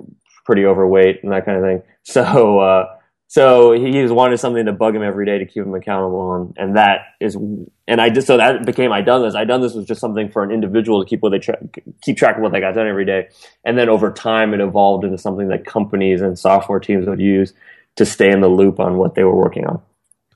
pretty 0.44 0.64
overweight 0.64 1.22
and 1.22 1.32
that 1.32 1.44
kind 1.44 1.58
of 1.58 1.64
thing. 1.64 1.82
So, 2.02 2.58
uh, 2.58 2.96
so 3.30 3.70
he 3.70 3.92
just 3.92 4.12
wanted 4.12 4.38
something 4.38 4.66
to 4.66 4.72
bug 4.72 4.96
him 4.96 5.04
every 5.04 5.24
day 5.24 5.38
to 5.38 5.46
keep 5.46 5.62
him 5.62 5.72
accountable, 5.72 6.34
and, 6.34 6.54
and 6.56 6.76
that 6.76 7.14
is, 7.20 7.36
and 7.36 8.00
I 8.00 8.10
just 8.10 8.26
so 8.26 8.38
that 8.38 8.66
became 8.66 8.90
iDoneThis. 8.90 9.36
I 9.36 9.44
done 9.44 9.60
this 9.60 9.72
was 9.72 9.86
just 9.86 10.00
something 10.00 10.32
for 10.32 10.42
an 10.42 10.50
individual 10.50 11.00
to 11.00 11.08
keep 11.08 11.22
what 11.22 11.30
they 11.30 11.38
tra- 11.38 11.60
keep 12.02 12.16
track 12.16 12.34
of 12.34 12.42
what 12.42 12.50
they 12.50 12.58
got 12.58 12.74
done 12.74 12.88
every 12.88 13.04
day, 13.04 13.28
and 13.64 13.78
then 13.78 13.88
over 13.88 14.10
time 14.12 14.52
it 14.52 14.58
evolved 14.58 15.04
into 15.04 15.16
something 15.16 15.46
that 15.46 15.64
companies 15.64 16.22
and 16.22 16.36
software 16.36 16.80
teams 16.80 17.06
would 17.06 17.20
use 17.20 17.52
to 17.94 18.04
stay 18.04 18.32
in 18.32 18.40
the 18.40 18.48
loop 18.48 18.80
on 18.80 18.96
what 18.96 19.14
they 19.14 19.22
were 19.22 19.36
working 19.36 19.64
on. 19.64 19.80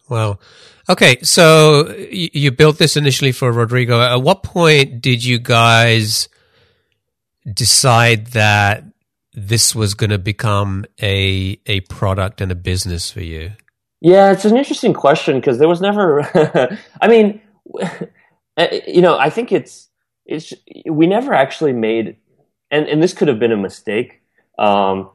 Wow. 0.08 0.38
Okay, 0.88 1.18
so 1.22 1.92
you 1.96 2.52
built 2.52 2.78
this 2.78 2.96
initially 2.96 3.32
for 3.32 3.50
Rodrigo. 3.50 4.00
At 4.00 4.22
what 4.22 4.44
point 4.44 5.00
did 5.00 5.24
you 5.24 5.40
guys 5.40 6.28
decide 7.52 8.28
that 8.28 8.84
this 9.34 9.74
was 9.74 9.94
going 9.94 10.10
to 10.10 10.18
become 10.18 10.84
a 11.02 11.58
a 11.66 11.80
product 11.82 12.40
and 12.40 12.50
a 12.52 12.54
business 12.54 13.10
for 13.10 13.20
you? 13.20 13.52
Yeah, 14.00 14.32
it's 14.32 14.44
an 14.44 14.56
interesting 14.56 14.92
question 14.92 15.40
because 15.40 15.58
there 15.58 15.68
was 15.68 15.80
never. 15.80 16.22
I 17.00 17.08
mean, 17.08 17.40
eh, 18.56 18.80
you 18.86 19.02
know, 19.02 19.18
I 19.18 19.30
think 19.30 19.52
it's 19.52 19.88
it's 20.26 20.52
we 20.86 21.06
never 21.06 21.34
actually 21.34 21.72
made, 21.72 22.16
and 22.70 22.86
and 22.86 23.02
this 23.02 23.12
could 23.12 23.28
have 23.28 23.38
been 23.38 23.52
a 23.52 23.56
mistake, 23.56 24.20
um, 24.58 25.10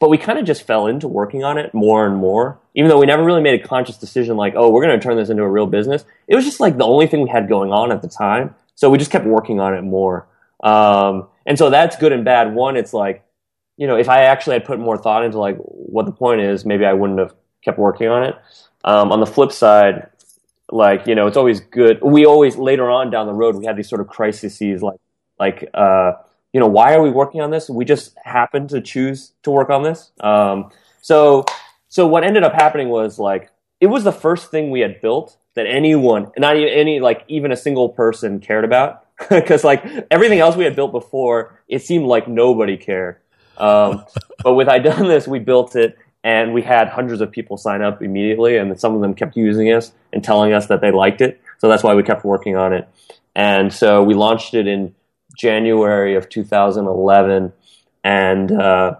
but 0.00 0.10
we 0.10 0.18
kind 0.18 0.38
of 0.38 0.44
just 0.44 0.64
fell 0.64 0.86
into 0.86 1.08
working 1.08 1.44
on 1.44 1.58
it 1.58 1.72
more 1.72 2.06
and 2.06 2.16
more. 2.16 2.60
Even 2.74 2.88
though 2.88 2.98
we 2.98 3.06
never 3.06 3.22
really 3.22 3.42
made 3.42 3.60
a 3.60 3.66
conscious 3.66 3.96
decision, 3.96 4.36
like, 4.36 4.54
oh, 4.56 4.70
we're 4.70 4.82
going 4.82 4.98
to 4.98 5.02
turn 5.02 5.16
this 5.16 5.28
into 5.28 5.42
a 5.42 5.48
real 5.48 5.66
business. 5.66 6.04
It 6.26 6.34
was 6.34 6.44
just 6.44 6.58
like 6.58 6.78
the 6.78 6.86
only 6.86 7.06
thing 7.06 7.22
we 7.22 7.28
had 7.28 7.48
going 7.48 7.70
on 7.70 7.92
at 7.92 8.02
the 8.02 8.08
time. 8.08 8.54
So 8.74 8.90
we 8.90 8.98
just 8.98 9.10
kept 9.10 9.26
working 9.26 9.60
on 9.60 9.74
it 9.74 9.82
more. 9.82 10.26
Um, 10.64 11.28
and 11.46 11.58
so 11.58 11.70
that's 11.70 11.96
good 11.96 12.12
and 12.12 12.24
bad. 12.24 12.54
One, 12.54 12.76
it's 12.76 12.94
like, 12.94 13.24
you 13.76 13.86
know, 13.86 13.96
if 13.96 14.08
I 14.08 14.24
actually 14.24 14.54
had 14.54 14.64
put 14.64 14.78
more 14.78 14.96
thought 14.96 15.24
into 15.24 15.38
like 15.38 15.56
what 15.56 16.06
the 16.06 16.12
point 16.12 16.40
is, 16.40 16.64
maybe 16.64 16.84
I 16.84 16.92
wouldn't 16.92 17.18
have 17.18 17.34
kept 17.64 17.78
working 17.78 18.08
on 18.08 18.24
it. 18.24 18.36
Um, 18.84 19.12
on 19.12 19.20
the 19.20 19.26
flip 19.26 19.52
side, 19.52 20.08
like 20.70 21.06
you 21.06 21.14
know, 21.14 21.26
it's 21.26 21.36
always 21.36 21.60
good. 21.60 22.00
We 22.02 22.26
always 22.26 22.56
later 22.56 22.90
on 22.90 23.10
down 23.10 23.26
the 23.26 23.32
road 23.32 23.56
we 23.56 23.66
had 23.66 23.76
these 23.76 23.88
sort 23.88 24.00
of 24.00 24.08
crises, 24.08 24.82
like 24.82 24.98
like 25.38 25.68
uh, 25.74 26.12
you 26.52 26.60
know, 26.60 26.66
why 26.66 26.94
are 26.94 27.02
we 27.02 27.10
working 27.10 27.40
on 27.40 27.50
this? 27.50 27.70
We 27.70 27.84
just 27.84 28.16
happened 28.24 28.70
to 28.70 28.80
choose 28.80 29.32
to 29.42 29.50
work 29.50 29.70
on 29.70 29.82
this. 29.82 30.10
Um, 30.20 30.70
so 31.00 31.44
so 31.88 32.06
what 32.06 32.24
ended 32.24 32.42
up 32.42 32.54
happening 32.54 32.88
was 32.88 33.18
like 33.18 33.50
it 33.80 33.86
was 33.86 34.04
the 34.04 34.12
first 34.12 34.50
thing 34.50 34.70
we 34.70 34.80
had 34.80 35.00
built 35.00 35.36
that 35.54 35.66
anyone, 35.66 36.30
not 36.38 36.56
even 36.56 36.68
any 36.68 37.00
like 37.00 37.24
even 37.28 37.52
a 37.52 37.56
single 37.56 37.88
person 37.88 38.40
cared 38.40 38.64
about, 38.64 39.04
because 39.30 39.64
like 39.64 39.84
everything 40.10 40.38
else 40.38 40.56
we 40.56 40.64
had 40.64 40.76
built 40.76 40.92
before, 40.92 41.60
it 41.68 41.82
seemed 41.82 42.06
like 42.06 42.28
nobody 42.28 42.76
cared. 42.76 43.16
Um, 43.56 44.04
but 44.42 44.54
with 44.54 44.68
iDoneThis, 44.68 45.26
we 45.26 45.38
built 45.38 45.76
it 45.76 45.98
and 46.24 46.54
we 46.54 46.62
had 46.62 46.88
hundreds 46.88 47.20
of 47.20 47.30
people 47.30 47.56
sign 47.56 47.82
up 47.82 48.00
immediately, 48.00 48.56
and 48.56 48.78
some 48.78 48.94
of 48.94 49.00
them 49.00 49.14
kept 49.14 49.36
using 49.36 49.72
us 49.72 49.92
and 50.12 50.22
telling 50.22 50.52
us 50.52 50.66
that 50.66 50.80
they 50.80 50.92
liked 50.92 51.20
it. 51.20 51.40
So 51.58 51.68
that's 51.68 51.82
why 51.82 51.94
we 51.94 52.02
kept 52.02 52.24
working 52.24 52.56
on 52.56 52.72
it. 52.72 52.88
And 53.34 53.72
so 53.72 54.02
we 54.02 54.14
launched 54.14 54.54
it 54.54 54.66
in 54.66 54.94
January 55.36 56.14
of 56.14 56.28
2011, 56.28 57.52
and 58.04 58.52
uh, 58.52 58.96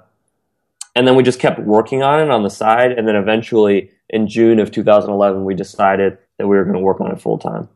and 0.97 1.07
then 1.07 1.15
we 1.15 1.23
just 1.23 1.39
kept 1.39 1.61
working 1.61 2.03
on 2.03 2.21
it 2.21 2.31
on 2.31 2.43
the 2.43 2.51
side, 2.51 2.93
and 2.93 3.07
then 3.07 3.17
eventually 3.17 3.91
in 4.09 4.29
June 4.29 4.59
of 4.59 4.71
2011, 4.71 5.45
we 5.45 5.55
decided 5.55 6.19
that 6.39 6.47
we 6.47 6.57
were 6.57 6.65
going 6.65 6.77
to 6.77 6.83
work 6.83 7.01
on 7.01 7.11
it 7.13 7.21
full 7.21 7.39
time. 7.39 7.69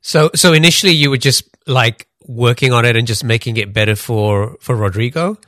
So, 0.00 0.30
so 0.34 0.52
initially 0.52 0.92
you 0.92 1.10
were 1.10 1.16
just 1.16 1.55
like 1.66 2.08
working 2.26 2.72
on 2.72 2.84
it 2.84 2.96
and 2.96 3.06
just 3.06 3.24
making 3.24 3.56
it 3.56 3.72
better 3.72 3.96
for 3.96 4.56
for 4.60 4.74
Rodrigo. 4.74 5.38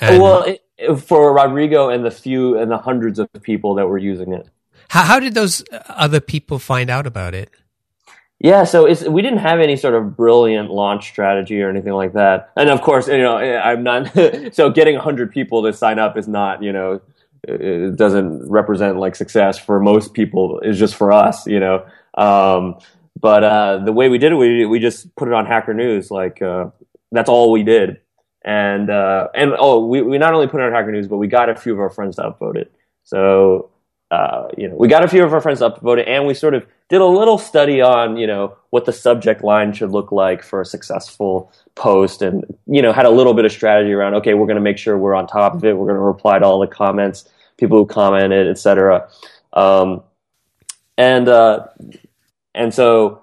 And 0.00 0.22
well, 0.22 0.42
it, 0.42 0.62
for 1.00 1.32
Rodrigo 1.32 1.88
and 1.88 2.04
the 2.04 2.10
few 2.10 2.58
and 2.58 2.70
the 2.70 2.78
hundreds 2.78 3.18
of 3.18 3.28
people 3.42 3.74
that 3.76 3.86
were 3.88 3.98
using 3.98 4.32
it. 4.32 4.48
How, 4.88 5.02
how 5.02 5.20
did 5.20 5.34
those 5.34 5.64
other 5.88 6.20
people 6.20 6.58
find 6.58 6.90
out 6.90 7.06
about 7.06 7.34
it? 7.34 7.50
Yeah, 8.38 8.64
so 8.64 8.84
we 9.10 9.22
didn't 9.22 9.38
have 9.38 9.60
any 9.60 9.76
sort 9.76 9.94
of 9.94 10.14
brilliant 10.14 10.70
launch 10.70 11.08
strategy 11.08 11.62
or 11.62 11.70
anything 11.70 11.94
like 11.94 12.12
that. 12.12 12.50
And 12.54 12.68
of 12.68 12.82
course, 12.82 13.08
you 13.08 13.18
know, 13.18 13.38
I'm 13.38 13.82
not. 13.82 14.12
so 14.52 14.70
getting 14.70 14.94
100 14.94 15.32
people 15.32 15.62
to 15.62 15.72
sign 15.72 15.98
up 15.98 16.18
is 16.18 16.28
not, 16.28 16.62
you 16.62 16.72
know, 16.72 17.00
it 17.44 17.96
doesn't 17.96 18.50
represent 18.50 18.98
like 18.98 19.16
success 19.16 19.58
for 19.58 19.80
most 19.80 20.12
people. 20.12 20.60
It's 20.60 20.78
just 20.78 20.96
for 20.96 21.12
us, 21.12 21.46
you 21.46 21.60
know. 21.60 21.86
Um, 22.14 22.78
but 23.18 23.44
uh, 23.44 23.78
the 23.78 23.92
way 23.92 24.08
we 24.08 24.18
did 24.18 24.32
it, 24.32 24.36
we 24.36 24.66
we 24.66 24.78
just 24.78 25.14
put 25.16 25.28
it 25.28 25.34
on 25.34 25.46
Hacker 25.46 25.74
News. 25.74 26.10
Like 26.10 26.42
uh, 26.42 26.70
that's 27.10 27.28
all 27.28 27.50
we 27.50 27.62
did 27.62 28.00
and 28.46 28.90
uh, 28.90 29.28
and 29.34 29.54
oh, 29.58 29.84
we, 29.84 30.00
we 30.02 30.18
not 30.18 30.32
only 30.32 30.46
put 30.46 30.60
it 30.60 30.64
on 30.64 30.72
Hacker 30.72 30.92
News, 30.92 31.08
but 31.08 31.16
we 31.16 31.26
got 31.26 31.50
a 31.50 31.56
few 31.56 31.72
of 31.72 31.80
our 31.80 31.90
friends 31.90 32.16
to 32.16 32.22
upvote 32.22 32.56
it. 32.56 32.72
So 33.02 33.70
uh, 34.12 34.48
you 34.56 34.68
know, 34.68 34.76
we 34.76 34.86
got 34.86 35.02
a 35.02 35.08
few 35.08 35.24
of 35.24 35.34
our 35.34 35.40
friends 35.40 35.58
to 35.58 35.70
upvote 35.70 35.98
it, 35.98 36.06
and 36.06 36.28
we 36.28 36.32
sort 36.32 36.54
of 36.54 36.64
did 36.88 37.00
a 37.00 37.04
little 37.04 37.38
study 37.38 37.80
on 37.80 38.16
you 38.16 38.26
know 38.28 38.56
what 38.70 38.84
the 38.84 38.92
subject 38.92 39.42
line 39.42 39.72
should 39.72 39.90
look 39.90 40.12
like 40.12 40.44
for 40.44 40.60
a 40.60 40.64
successful 40.64 41.52
post, 41.74 42.22
and 42.22 42.44
you 42.66 42.80
know 42.80 42.92
had 42.92 43.04
a 43.04 43.10
little 43.10 43.34
bit 43.34 43.44
of 43.44 43.50
strategy 43.50 43.92
around. 43.92 44.14
Okay, 44.14 44.34
we're 44.34 44.46
going 44.46 44.54
to 44.54 44.62
make 44.62 44.78
sure 44.78 44.96
we're 44.96 45.16
on 45.16 45.26
top 45.26 45.54
of 45.56 45.64
it. 45.64 45.76
We're 45.76 45.86
going 45.86 45.98
to 45.98 46.02
reply 46.02 46.38
to 46.38 46.44
all 46.44 46.60
the 46.60 46.68
comments, 46.68 47.28
people 47.56 47.78
who 47.78 47.86
commented, 47.86 48.46
etc. 48.46 49.08
Um, 49.54 50.04
and 50.96 51.28
uh, 51.28 51.66
and 52.56 52.74
so 52.74 53.22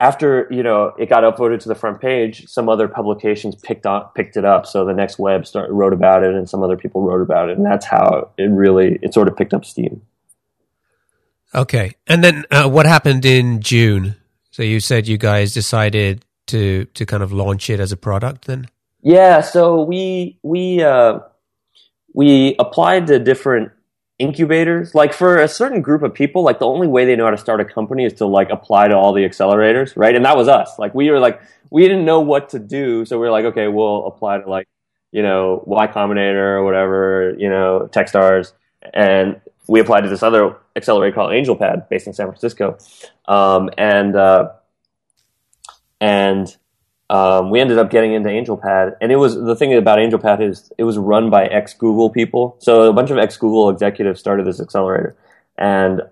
after 0.00 0.46
you 0.50 0.62
know 0.62 0.94
it 0.98 1.08
got 1.08 1.24
uploaded 1.24 1.60
to 1.60 1.68
the 1.68 1.74
front 1.74 2.00
page, 2.00 2.46
some 2.46 2.68
other 2.68 2.88
publications 2.88 3.56
picked 3.56 3.84
up 3.84 4.14
picked 4.14 4.36
it 4.36 4.44
up. 4.44 4.66
So 4.66 4.84
the 4.84 4.94
next 4.94 5.18
web 5.18 5.46
start, 5.46 5.70
wrote 5.70 5.92
about 5.92 6.22
it, 6.22 6.34
and 6.34 6.48
some 6.48 6.62
other 6.62 6.76
people 6.76 7.02
wrote 7.02 7.22
about 7.22 7.50
it, 7.50 7.56
and 7.56 7.66
that's 7.66 7.84
how 7.84 8.30
it 8.38 8.44
really 8.44 8.98
it 9.02 9.12
sort 9.12 9.28
of 9.28 9.36
picked 9.36 9.52
up 9.52 9.64
steam. 9.64 10.02
Okay, 11.54 11.92
and 12.06 12.22
then 12.22 12.44
uh, 12.50 12.68
what 12.68 12.86
happened 12.86 13.24
in 13.24 13.60
June? 13.60 14.16
So 14.50 14.62
you 14.62 14.80
said 14.80 15.08
you 15.08 15.18
guys 15.18 15.52
decided 15.52 16.24
to 16.46 16.84
to 16.94 17.06
kind 17.06 17.22
of 17.22 17.32
launch 17.32 17.68
it 17.70 17.80
as 17.80 17.92
a 17.92 17.96
product, 17.96 18.46
then? 18.46 18.68
Yeah. 19.02 19.40
So 19.40 19.82
we 19.82 20.38
we 20.42 20.82
uh, 20.82 21.20
we 22.14 22.54
applied 22.58 23.08
to 23.08 23.18
different 23.18 23.72
incubators. 24.18 24.94
Like 24.94 25.12
for 25.12 25.38
a 25.38 25.48
certain 25.48 25.80
group 25.80 26.02
of 26.02 26.12
people 26.12 26.42
like 26.42 26.58
the 26.58 26.66
only 26.66 26.86
way 26.86 27.04
they 27.04 27.16
know 27.16 27.24
how 27.24 27.30
to 27.30 27.38
start 27.38 27.60
a 27.60 27.64
company 27.64 28.04
is 28.04 28.14
to 28.14 28.26
like 28.26 28.50
apply 28.50 28.88
to 28.88 28.96
all 28.96 29.12
the 29.12 29.22
accelerators 29.22 29.92
right? 29.96 30.14
And 30.14 30.24
that 30.24 30.36
was 30.36 30.48
us. 30.48 30.78
Like 30.78 30.94
we 30.94 31.10
were 31.10 31.20
like 31.20 31.40
we 31.70 31.82
didn't 31.82 32.04
know 32.04 32.20
what 32.20 32.48
to 32.50 32.58
do. 32.58 33.04
So 33.04 33.18
we 33.18 33.26
were 33.26 33.32
like 33.32 33.44
okay 33.46 33.68
we'll 33.68 34.06
apply 34.06 34.38
to 34.38 34.48
like 34.48 34.68
you 35.12 35.22
know 35.22 35.62
Y 35.66 35.86
Combinator 35.86 36.58
or 36.58 36.64
whatever 36.64 37.34
you 37.38 37.48
know 37.48 37.88
Techstars. 37.92 38.52
And 38.92 39.40
we 39.68 39.80
applied 39.80 40.00
to 40.00 40.08
this 40.08 40.22
other 40.22 40.56
accelerator 40.74 41.14
called 41.14 41.30
AngelPad 41.30 41.88
based 41.88 42.06
in 42.06 42.12
san 42.12 42.26
francisco. 42.26 42.78
Um, 43.26 43.70
and 43.76 44.16
uh, 44.16 44.50
and 46.00 46.56
um, 47.10 47.50
we 47.50 47.60
ended 47.60 47.78
up 47.78 47.90
getting 47.90 48.12
into 48.12 48.28
AngelPad, 48.28 48.96
and 49.00 49.10
it 49.10 49.16
was 49.16 49.34
the 49.34 49.56
thing 49.56 49.74
about 49.74 49.98
AngelPad 49.98 50.46
is 50.46 50.70
it 50.76 50.84
was 50.84 50.98
run 50.98 51.30
by 51.30 51.46
ex 51.46 51.72
Google 51.72 52.10
people. 52.10 52.56
So 52.60 52.82
a 52.82 52.92
bunch 52.92 53.10
of 53.10 53.18
ex 53.18 53.36
Google 53.36 53.70
executives 53.70 54.20
started 54.20 54.46
this 54.46 54.60
accelerator, 54.60 55.16
and 55.56 56.02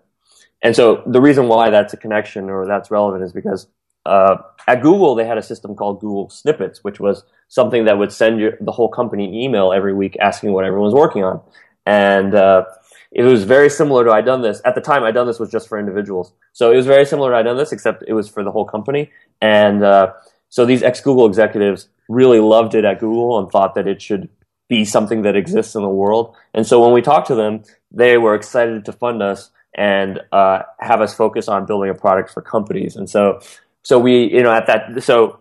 and 0.63 0.75
so 0.75 1.03
the 1.07 1.21
reason 1.21 1.49
why 1.49 1.69
that's 1.69 1.93
a 1.93 1.99
connection 1.99 2.49
or 2.49 2.67
that's 2.67 2.91
relevant 2.91 3.25
is 3.25 3.33
because 3.33 3.67
uh, 4.07 4.37
at 4.67 4.81
Google 4.81 5.15
they 5.15 5.27
had 5.27 5.37
a 5.37 5.43
system 5.43 5.75
called 5.75 6.01
Google 6.01 6.31
Snippets, 6.31 6.83
which 6.83 6.99
was 6.99 7.25
something 7.49 7.85
that 7.85 7.99
would 7.99 8.11
send 8.11 8.41
your, 8.41 8.53
the 8.61 8.73
whole 8.73 8.89
company 8.89 9.45
email 9.45 9.73
every 9.73 9.93
week 9.93 10.17
asking 10.19 10.53
what 10.53 10.65
everyone 10.65 10.87
was 10.87 10.95
working 10.95 11.25
on, 11.25 11.43
and 11.85 12.35
uh, 12.35 12.65
it 13.13 13.23
was 13.23 13.45
very 13.45 13.69
similar 13.69 14.03
to 14.03 14.11
iDoneThis 14.11 14.63
at 14.65 14.75
the 14.75 14.81
time. 14.81 15.03
iDoneThis 15.03 15.39
was 15.39 15.51
just 15.51 15.69
for 15.69 15.79
individuals, 15.79 16.33
so 16.55 16.73
it 16.73 16.77
was 16.77 16.87
very 16.87 17.05
similar 17.05 17.31
to 17.31 17.47
iDoneThis, 17.47 17.71
except 17.71 18.03
it 18.09 18.15
was 18.15 18.31
for 18.31 18.43
the 18.43 18.51
whole 18.51 18.65
company, 18.65 19.11
and 19.43 19.85
uh, 19.85 20.15
so 20.49 20.65
these 20.65 20.83
ex 20.83 21.01
Google 21.01 21.27
executives 21.27 21.89
really 22.09 22.41
loved 22.41 22.75
it 22.75 22.85
at 22.85 23.01
Google 23.01 23.39
and 23.39 23.51
thought 23.51 23.75
that 23.75 23.87
it 23.87 24.01
should 24.01 24.29
be 24.69 24.85
something 24.85 25.23
that 25.23 25.37
exists 25.37 25.75
in 25.75 25.83
the 25.83 25.89
world. 25.89 26.35
And 26.55 26.67
so 26.67 26.83
when 26.83 26.93
we 26.93 27.03
talked 27.03 27.29
to 27.29 27.35
them, 27.35 27.63
they 27.91 28.19
were 28.19 28.35
excited 28.35 28.85
to 28.85 28.93
fund 28.93 29.23
us 29.23 29.51
and 29.77 30.21
uh, 30.33 30.63
have 30.81 31.01
us 31.01 31.15
focus 31.15 31.49
on 31.49 31.67
building 31.67 31.91
a 31.91 31.95
product 31.95 32.31
for 32.31 32.41
companies. 32.41 32.97
And 32.97 33.09
so, 33.09 33.41
so 33.83 33.99
we, 33.99 34.33
you 34.33 34.43
know, 34.43 34.53
at 34.53 34.67
that, 34.67 35.03
so 35.03 35.39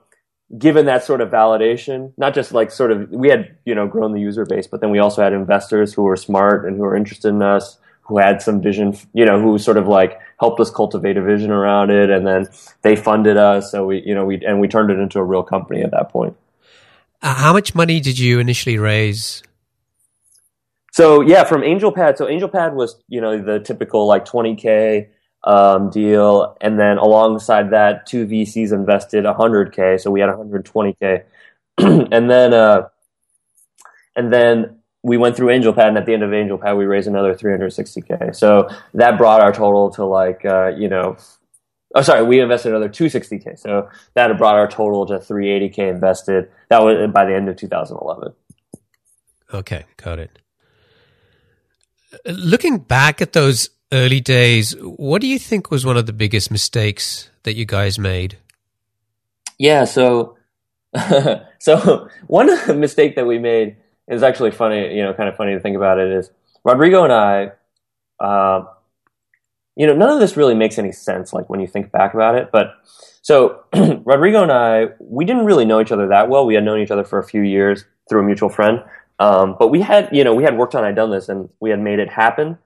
given 0.57 0.85
that 0.85 1.03
sort 1.03 1.21
of 1.21 1.29
validation, 1.29 2.11
not 2.17 2.35
just 2.35 2.51
like 2.51 2.69
sort 2.69 2.91
of, 2.91 3.09
we 3.09 3.29
had, 3.29 3.57
you 3.65 3.73
know, 3.73 3.87
grown 3.87 4.13
the 4.13 4.19
user 4.19 4.45
base, 4.45 4.67
but 4.67 4.81
then 4.81 4.91
we 4.91 4.99
also 4.99 5.23
had 5.23 5.33
investors 5.33 5.93
who 5.93 6.03
were 6.03 6.15
smart 6.15 6.67
and 6.67 6.75
who 6.75 6.83
were 6.83 6.95
interested 6.95 7.29
in 7.29 7.41
us 7.41 7.77
who 8.05 8.19
had 8.19 8.41
some 8.41 8.61
vision, 8.61 8.95
you 9.13 9.25
know, 9.25 9.41
who 9.41 9.57
sort 9.57 9.77
of 9.77 9.87
like 9.87 10.19
helped 10.39 10.59
us 10.59 10.69
cultivate 10.69 11.17
a 11.17 11.21
vision 11.21 11.51
around 11.51 11.89
it, 11.89 12.09
and 12.09 12.25
then 12.25 12.47
they 12.81 12.95
funded 12.95 13.37
us. 13.37 13.71
So 13.71 13.85
we, 13.85 14.03
you 14.05 14.13
know, 14.13 14.25
we 14.25 14.43
and 14.45 14.59
we 14.59 14.67
turned 14.67 14.91
it 14.91 14.99
into 14.99 15.19
a 15.19 15.23
real 15.23 15.43
company 15.43 15.81
at 15.81 15.91
that 15.91 16.09
point. 16.09 16.35
Uh, 17.21 17.33
how 17.33 17.53
much 17.53 17.73
money 17.73 17.99
did 17.99 18.19
you 18.19 18.39
initially 18.39 18.77
raise? 18.77 19.41
So 20.91 21.21
yeah, 21.21 21.43
from 21.43 21.61
AngelPad. 21.61 22.17
So 22.17 22.25
AngelPad 22.27 22.73
was, 22.73 22.95
you 23.09 23.19
know, 23.19 23.41
the 23.41 23.59
typical 23.59 24.07
like 24.07 24.25
20k 24.25 25.09
um, 25.43 25.89
deal, 25.89 26.55
and 26.61 26.79
then 26.79 26.97
alongside 26.97 27.71
that, 27.71 28.05
two 28.05 28.27
VCs 28.27 28.71
invested 28.71 29.25
100k. 29.25 29.99
So 29.99 30.11
we 30.11 30.21
had 30.21 30.29
120k, 30.29 31.23
and 31.79 32.29
then 32.29 32.53
uh, 32.53 32.87
and 34.15 34.31
then 34.31 34.74
we 35.05 35.17
went 35.17 35.37
through 35.37 35.49
AngelPad, 35.49 35.89
and 35.89 35.97
at 35.99 36.07
the 36.07 36.13
end 36.13 36.23
of 36.23 36.31
AngelPad, 36.31 36.75
we 36.75 36.85
raised 36.85 37.07
another 37.07 37.35
360k. 37.35 38.35
So 38.35 38.67
that 38.95 39.19
brought 39.19 39.39
our 39.39 39.53
total 39.53 39.91
to 39.91 40.03
like, 40.03 40.43
uh, 40.43 40.71
you 40.75 40.89
know, 40.89 41.15
oh, 41.93 42.01
sorry, 42.01 42.23
we 42.23 42.39
invested 42.39 42.69
another 42.69 42.89
260k. 42.89 43.59
So 43.59 43.87
that 44.15 44.35
brought 44.39 44.55
our 44.55 44.67
total 44.67 45.05
to 45.05 45.19
380k 45.19 45.77
invested. 45.77 46.49
That 46.69 46.81
was 46.83 47.11
by 47.11 47.25
the 47.25 47.35
end 47.35 47.47
of 47.49 47.55
2011. 47.55 48.33
Okay, 49.53 49.85
got 49.97 50.17
it. 50.17 50.39
Looking 52.25 52.79
back 52.79 53.21
at 53.21 53.33
those 53.33 53.69
early 53.91 54.21
days, 54.21 54.75
what 54.81 55.21
do 55.21 55.27
you 55.27 55.37
think 55.37 55.69
was 55.69 55.85
one 55.85 55.97
of 55.97 56.07
the 56.07 56.13
biggest 56.13 56.49
mistakes 56.49 57.29
that 57.43 57.53
you 57.53 57.65
guys 57.65 57.99
made? 57.99 58.39
Yeah, 59.59 59.83
so 59.85 60.35
so 61.59 62.09
one 62.25 62.47
mistake 62.79 63.15
that 63.17 63.27
we 63.27 63.37
made 63.37 63.77
it's 64.07 64.23
actually 64.23 64.51
funny, 64.51 64.95
you 64.95 65.03
know, 65.03 65.13
kind 65.13 65.29
of 65.29 65.35
funny 65.35 65.53
to 65.53 65.59
think 65.59 65.75
about 65.75 65.99
it 65.99 66.11
is 66.11 66.29
Rodrigo 66.63 67.03
and 67.03 67.13
I, 67.13 67.51
uh, 68.19 68.65
you 69.75 69.87
know, 69.87 69.95
none 69.95 70.09
of 70.09 70.19
this 70.19 70.37
really 70.37 70.55
makes 70.55 70.77
any 70.77 70.91
sense, 70.91 71.33
like 71.33 71.49
when 71.49 71.59
you 71.59 71.67
think 71.67 71.91
back 71.91 72.13
about 72.13 72.35
it. 72.35 72.49
But 72.51 72.75
so 73.21 73.63
Rodrigo 73.73 74.43
and 74.43 74.51
I, 74.51 74.89
we 74.99 75.25
didn't 75.25 75.45
really 75.45 75.65
know 75.65 75.81
each 75.81 75.91
other 75.91 76.07
that 76.07 76.29
well. 76.29 76.45
We 76.45 76.55
had 76.55 76.63
known 76.63 76.79
each 76.79 76.91
other 76.91 77.03
for 77.03 77.19
a 77.19 77.23
few 77.23 77.41
years 77.41 77.85
through 78.07 78.21
a 78.21 78.23
mutual 78.23 78.49
friend. 78.49 78.83
Um, 79.19 79.55
but 79.57 79.69
we 79.69 79.81
had, 79.81 80.09
you 80.11 80.23
know, 80.23 80.33
we 80.33 80.43
had 80.43 80.57
worked 80.57 80.75
on 80.75 80.83
iDoneThis 80.83 81.29
and 81.29 81.49
we 81.59 81.69
had 81.69 81.79
made 81.79 81.99
it 81.99 82.09
happen. 82.09 82.57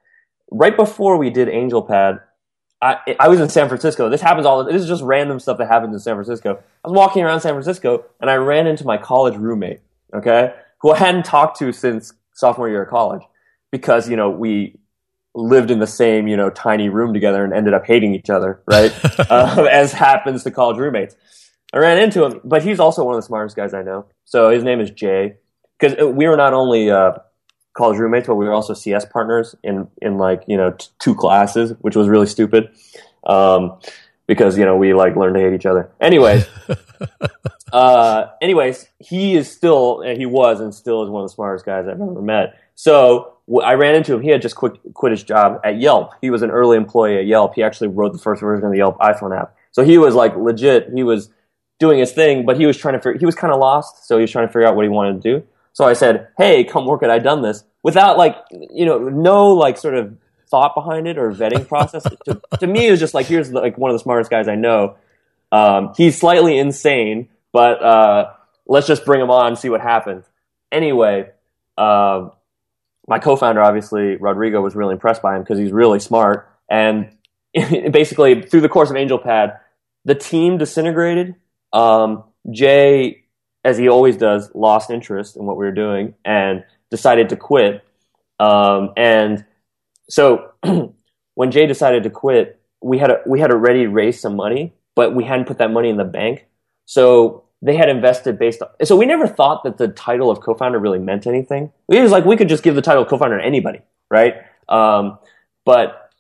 Right 0.52 0.76
before 0.76 1.18
we 1.18 1.30
did 1.30 1.48
AngelPad, 1.48 2.22
I, 2.82 2.98
I 3.20 3.28
was 3.28 3.40
in 3.40 3.50
San 3.50 3.68
Francisco. 3.68 4.10
This 4.10 4.22
happens 4.22 4.46
all. 4.46 4.64
This 4.64 4.82
is 4.82 4.88
just 4.88 5.04
random 5.04 5.40
stuff 5.40 5.58
that 5.58 5.68
happens 5.68 5.94
in 5.94 6.00
San 6.00 6.16
Francisco. 6.16 6.60
I 6.84 6.88
was 6.88 6.96
walking 6.96 7.24
around 7.24 7.42
San 7.42 7.54
Francisco 7.54 8.06
and 8.20 8.30
I 8.30 8.36
ran 8.36 8.68
into 8.68 8.86
my 8.86 8.98
college 8.98 9.36
roommate. 9.36 9.82
Okay, 10.14 10.54
who 10.82 10.92
I 10.92 10.98
hadn't 10.98 11.26
talked 11.26 11.60
to 11.60 11.72
since 11.72 12.14
sophomore 12.34 12.70
year 12.70 12.84
of 12.84 12.90
college 12.90 13.22
because 13.72 14.10
you 14.10 14.16
know 14.16 14.30
we 14.30 14.80
lived 15.36 15.72
in 15.72 15.80
the 15.80 15.88
same 15.88 16.28
you 16.28 16.36
know 16.36 16.50
tiny 16.50 16.90
room 16.90 17.14
together 17.14 17.44
and 17.44 17.54
ended 17.54 17.74
up 17.74 17.86
hating 17.86 18.14
each 18.14 18.30
other, 18.30 18.62
right? 18.68 18.94
uh, 19.30 19.68
as 19.72 19.94
happens 19.94 20.44
to 20.44 20.52
college 20.52 20.78
roommates. 20.78 21.16
I 21.72 21.78
ran 21.78 22.00
into 22.00 22.26
him, 22.26 22.42
but 22.44 22.64
he's 22.64 22.80
also 22.80 23.04
one 23.04 23.14
of 23.14 23.22
the 23.22 23.28
smartest 23.28 23.56
guys 23.56 23.74
I 23.74 23.84
know. 23.84 24.08
So 24.26 24.50
his 24.50 24.64
name 24.64 24.80
is 24.80 24.90
Jay. 24.90 25.36
Because 25.80 26.14
we 26.14 26.28
were 26.28 26.36
not 26.36 26.54
only 26.54 26.92
uh, 26.92 27.14
college 27.74 27.98
roommates, 27.98 28.28
but 28.28 28.36
we 28.36 28.46
were 28.46 28.54
also 28.54 28.74
CS 28.74 29.06
partners 29.06 29.56
in 29.64 29.88
in 30.02 30.18
like 30.18 30.44
you 30.48 30.58
know 30.58 30.72
t- 30.72 30.88
two 31.00 31.16
classes, 31.16 31.74
which 31.80 31.96
was 31.96 32.10
really 32.10 32.26
stupid. 32.26 32.70
Um, 33.26 33.80
because 34.28 34.58
you 34.58 34.66
know 34.66 34.76
we 34.76 34.94
like 34.94 35.16
learned 35.16 35.36
to 35.36 35.42
hate 35.42 35.54
each 35.54 35.66
other. 35.66 35.90
Anyways, 36.02 36.46
uh, 37.72 38.28
anyways, 38.42 38.88
he 39.00 39.36
is 39.36 39.52
still 39.52 40.02
he 40.02 40.26
was 40.26 40.60
and 40.60 40.74
still 40.74 41.04
is 41.04 41.10
one 41.10 41.24
of 41.24 41.30
the 41.30 41.34
smartest 41.34 41.66
guys 41.66 41.88
I've 41.88 42.02
ever 42.02 42.22
met. 42.22 42.60
So 42.76 43.34
I 43.64 43.74
ran 43.74 43.96
into 43.96 44.14
him. 44.14 44.22
He 44.22 44.30
had 44.30 44.42
just 44.42 44.56
quit 44.56 44.74
quit 44.94 45.12
his 45.12 45.24
job 45.24 45.60
at 45.64 45.80
Yelp. 45.80 46.12
He 46.22 46.30
was 46.30 46.42
an 46.42 46.52
early 46.52 46.78
employee 46.78 47.18
at 47.18 47.26
Yelp. 47.26 47.56
He 47.56 47.64
actually 47.64 47.88
wrote 47.88 48.14
the 48.14 48.20
first 48.20 48.42
version 48.42 48.66
of 48.66 48.72
the 48.72 48.78
Yelp 48.78 48.98
iPhone 49.00 49.38
app. 49.38 49.56
So 49.72 49.84
he 49.84 49.98
was 49.98 50.16
like 50.16 50.36
legit. 50.36 50.90
He 50.94 51.04
was 51.04 51.30
doing 51.80 52.00
his 52.00 52.12
thing, 52.12 52.46
but 52.46 52.58
he 52.58 52.66
was 52.66 52.78
trying 52.78 53.00
to 53.00 53.18
he 53.18 53.26
was 53.26 53.36
kind 53.36 53.54
of 53.54 53.60
lost, 53.60 54.08
so 54.08 54.18
he 54.18 54.22
was 54.22 54.32
trying 54.32 54.48
to 54.48 54.54
figure 54.54 54.68
out 54.68 54.76
what 54.76 54.84
he 54.84 54.90
wanted 54.90 55.22
to 55.22 55.40
do. 55.40 55.46
So 55.74 55.86
I 55.86 55.94
said, 55.94 56.28
"Hey, 56.38 56.64
come 56.64 56.86
work 56.86 57.04
at 57.04 57.10
iDoneThis," 57.10 57.64
without 57.84 58.18
like 58.18 58.36
you 58.52 58.86
know 58.86 58.98
no 58.98 59.54
like 59.54 59.78
sort 59.78 59.96
of 59.96 60.16
thought 60.50 60.76
behind 60.76 61.08
it 61.08 61.18
or 61.18 61.32
vetting 61.32 61.68
process. 61.68 62.04
to, 62.26 62.42
to, 62.60 62.68
me, 62.68 62.88
it 62.88 62.92
was 62.92 63.00
just 63.00 63.14
like 63.14 63.28
here's 63.28 63.52
like 63.52 63.78
one 63.78 63.92
of 63.92 63.96
the 63.96 64.04
smartest 64.04 64.30
guys 64.30 64.48
I 64.48 64.56
know. 64.56 64.96
Um, 65.52 65.94
he's 65.98 66.20
slightly 66.20 66.58
insane, 66.58 67.30
but 67.52 67.82
uh, 67.84 68.32
let's 68.68 68.88
just 68.88 69.06
bring 69.06 69.22
him 69.22 69.30
on, 69.30 69.48
and 69.48 69.58
see 69.58 69.70
what 69.70 69.82
happens. 69.82 70.26
Anyway, 70.72 71.30
uh, 71.78 72.30
my 73.08 73.20
co-founder, 73.20 73.62
obviously 73.62 74.18
Rodrigo, 74.18 74.62
was 74.62 74.76
really 74.76 74.94
impressed 74.94 75.22
by 75.22 75.36
him 75.36 75.42
because 75.42 75.58
he's 75.58 75.72
really 75.72 76.00
smart. 76.00 76.50
And 76.70 77.16
basically, 77.54 78.42
through 78.44 78.62
the 78.62 78.70
course 78.70 78.90
of 78.90 78.96
AngelPad, 78.96 79.58
the 80.06 80.16
team 80.16 80.58
disintegrated. 80.58 81.36
Um, 81.74 82.24
Jay 82.50 83.26
as 83.64 83.78
he 83.78 83.90
always 83.90 84.18
does, 84.18 84.54
lost 84.56 84.90
interest 84.90 85.36
in 85.36 85.46
what 85.46 85.58
we 85.58 85.66
were 85.66 85.72
doing 85.72 86.14
and 86.24 86.64
decided 86.90 87.30
to 87.30 87.36
quit. 87.36 87.84
Um, 88.40 88.94
and 88.96 89.46
so 90.10 90.52
when 91.36 91.52
Jay 91.52 91.68
decided 91.68 92.04
to 92.04 92.10
quit, 92.10 92.60
we 92.82 92.98
had 92.98 93.12
a, 93.12 93.22
we 93.26 93.40
had 93.40 93.52
already 93.52 93.88
raised 93.88 94.22
some 94.22 94.36
money, 94.36 94.74
but 94.96 95.14
we 95.14 95.26
hadn't 95.26 95.46
put 95.46 95.58
that 95.58 95.72
money 95.72 95.90
in 95.90 95.98
the 95.98 96.06
bank. 96.06 96.48
So 96.90 97.44
they 97.62 97.76
had 97.76 97.88
invested 97.88 98.40
based 98.40 98.64
on. 98.64 98.70
So 98.84 98.98
we 98.98 99.06
never 99.06 99.28
thought 99.28 99.64
that 99.64 99.78
the 99.78 99.90
title 99.90 100.32
of 100.32 100.40
co-founder 100.40 100.80
really 100.80 100.98
meant 100.98 101.28
anything. 101.28 101.72
It 101.88 102.02
was 102.02 102.12
like 102.12 102.26
we 102.26 102.36
could 102.36 102.50
just 102.50 102.64
give 102.64 102.74
the 102.74 102.82
title 102.82 103.04
of 103.04 103.10
co-founder 103.10 103.38
to 103.38 103.46
anybody, 103.46 103.82
right? 104.10 104.38
Um, 104.68 105.20
but 105.66 106.12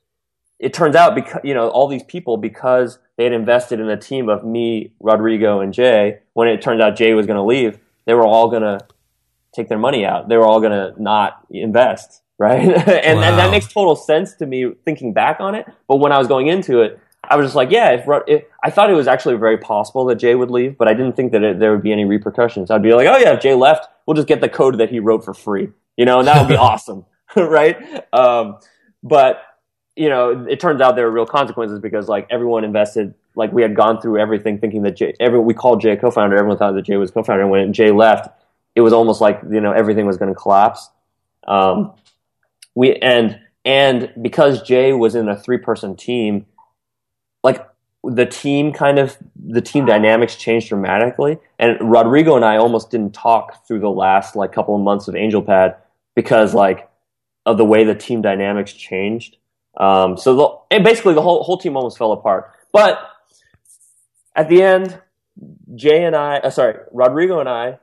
it 0.59 0.71
turns 0.71 0.95
out 0.95 1.15
because 1.15 1.41
you 1.43 1.55
know 1.55 1.69
all 1.69 1.87
these 1.87 2.03
people 2.03 2.37
because 2.37 2.99
they 3.17 3.23
had 3.23 3.33
invested 3.33 3.79
in 3.79 3.89
a 3.89 3.97
team 3.97 4.29
of 4.29 4.45
me, 4.45 4.91
Rodrigo, 4.99 5.59
and 5.59 5.73
Jay. 5.73 6.19
When 6.33 6.47
it 6.47 6.61
turned 6.61 6.83
out 6.83 6.95
Jay 6.95 7.15
was 7.15 7.25
going 7.25 7.37
to 7.37 7.43
leave, 7.43 7.79
they 8.05 8.13
were 8.13 8.27
all 8.27 8.47
going 8.47 8.61
to 8.61 8.79
take 9.55 9.69
their 9.69 9.79
money 9.79 10.05
out. 10.05 10.29
They 10.29 10.37
were 10.37 10.45
all 10.45 10.59
going 10.59 10.73
to 10.73 11.01
not 11.01 11.47
invest, 11.49 12.21
right? 12.37 12.59
and, 12.61 13.17
wow. 13.17 13.23
and 13.23 13.39
that 13.39 13.49
makes 13.49 13.73
total 13.73 13.95
sense 13.95 14.35
to 14.35 14.45
me 14.45 14.71
thinking 14.85 15.13
back 15.13 15.39
on 15.39 15.55
it. 15.55 15.65
But 15.87 15.95
when 15.95 16.11
I 16.11 16.19
was 16.19 16.27
going 16.27 16.45
into 16.45 16.81
it, 16.81 16.99
I 17.23 17.35
was 17.35 17.47
just 17.47 17.55
like, 17.55 17.69
yeah, 17.71 17.91
if, 17.91 18.05
if, 18.27 18.43
I 18.63 18.69
thought 18.69 18.89
it 18.89 18.95
was 18.95 19.07
actually 19.07 19.35
very 19.35 19.57
possible 19.57 20.05
that 20.05 20.15
Jay 20.15 20.35
would 20.35 20.49
leave, 20.49 20.77
but 20.77 20.87
I 20.87 20.93
didn't 20.93 21.15
think 21.15 21.31
that 21.33 21.43
it, 21.43 21.59
there 21.59 21.71
would 21.71 21.83
be 21.83 21.91
any 21.91 22.05
repercussions. 22.05 22.71
I'd 22.71 22.81
be 22.81 22.93
like, 22.93 23.07
oh 23.07 23.17
yeah, 23.17 23.33
if 23.33 23.41
Jay 23.41 23.53
left, 23.53 23.87
we'll 24.05 24.15
just 24.15 24.27
get 24.27 24.41
the 24.41 24.49
code 24.49 24.79
that 24.79 24.89
he 24.89 24.99
wrote 24.99 25.25
for 25.25 25.33
free, 25.33 25.69
you 25.97 26.05
know, 26.05 26.19
and 26.19 26.27
that 26.27 26.41
would 26.41 26.49
be 26.49 26.55
awesome, 26.57 27.05
right? 27.35 27.77
Um, 28.13 28.57
but 29.03 29.43
you 29.99 30.07
know, 30.07 30.45
it 30.47 30.61
turns 30.61 30.79
out 30.79 30.95
there 30.95 31.05
were 31.05 31.11
real 31.11 31.25
consequences 31.25 31.79
because 31.79 32.07
like 32.07 32.25
everyone 32.29 32.63
invested, 32.63 33.13
like 33.35 33.51
we 33.51 33.61
had 33.61 33.75
gone 33.75 33.99
through 33.99 34.17
everything 34.17 34.57
thinking 34.57 34.83
that 34.83 34.95
Jay, 34.95 35.13
every, 35.19 35.39
we 35.39 35.53
called 35.53 35.81
Jay 35.81 35.97
co-founder. 35.97 36.37
Everyone 36.37 36.57
thought 36.57 36.71
that 36.71 36.83
Jay 36.83 36.95
was 36.95 37.11
co-founder. 37.11 37.41
And 37.41 37.51
when 37.51 37.73
Jay 37.73 37.91
left, 37.91 38.29
it 38.75 38.81
was 38.81 38.93
almost 38.93 39.19
like, 39.19 39.41
you 39.51 39.59
know, 39.59 39.73
everything 39.73 40.05
was 40.05 40.15
going 40.15 40.33
to 40.33 40.39
collapse. 40.39 40.89
Um, 41.45 41.91
we, 42.75 42.95
and, 42.95 43.41
and 43.65 44.13
because 44.21 44.61
Jay 44.61 44.93
was 44.93 45.15
in 45.15 45.27
a 45.27 45.37
three 45.37 45.57
person 45.57 45.97
team, 45.97 46.45
like 47.43 47.67
the 48.03 48.25
team 48.25 48.71
kind 48.71 48.99
of, 48.99 49.17
the 49.35 49.61
team 49.61 49.85
dynamics 49.85 50.35
changed 50.35 50.69
dramatically. 50.69 51.37
And 51.57 51.77
Rodrigo 51.81 52.35
and 52.35 52.45
I 52.45 52.57
almost 52.57 52.91
didn't 52.91 53.13
talk 53.13 53.67
through 53.67 53.79
the 53.79 53.89
last 53.89 54.35
like 54.35 54.51
couple 54.51 54.75
of 54.75 54.81
months 54.81 55.07
of 55.07 55.15
AngelPad 55.15 55.75
because 56.15 56.53
like 56.53 56.89
of 57.45 57.57
the 57.57 57.65
way 57.65 57.83
the 57.83 57.95
team 57.95 58.21
dynamics 58.21 58.73
changed 58.73 59.37
um, 59.77 60.17
so 60.17 60.65
the, 60.69 60.79
basically 60.79 61.13
the 61.13 61.21
whole 61.21 61.43
whole 61.43 61.57
team 61.57 61.77
almost 61.77 61.97
fell 61.97 62.11
apart. 62.11 62.51
But 62.71 62.99
at 64.35 64.49
the 64.49 64.61
end, 64.61 64.99
Jay 65.75 66.03
and 66.03 66.15
I, 66.15 66.37
uh, 66.37 66.49
sorry, 66.49 66.75
Rodrigo 66.91 67.39
and 67.39 67.49
I 67.49 67.79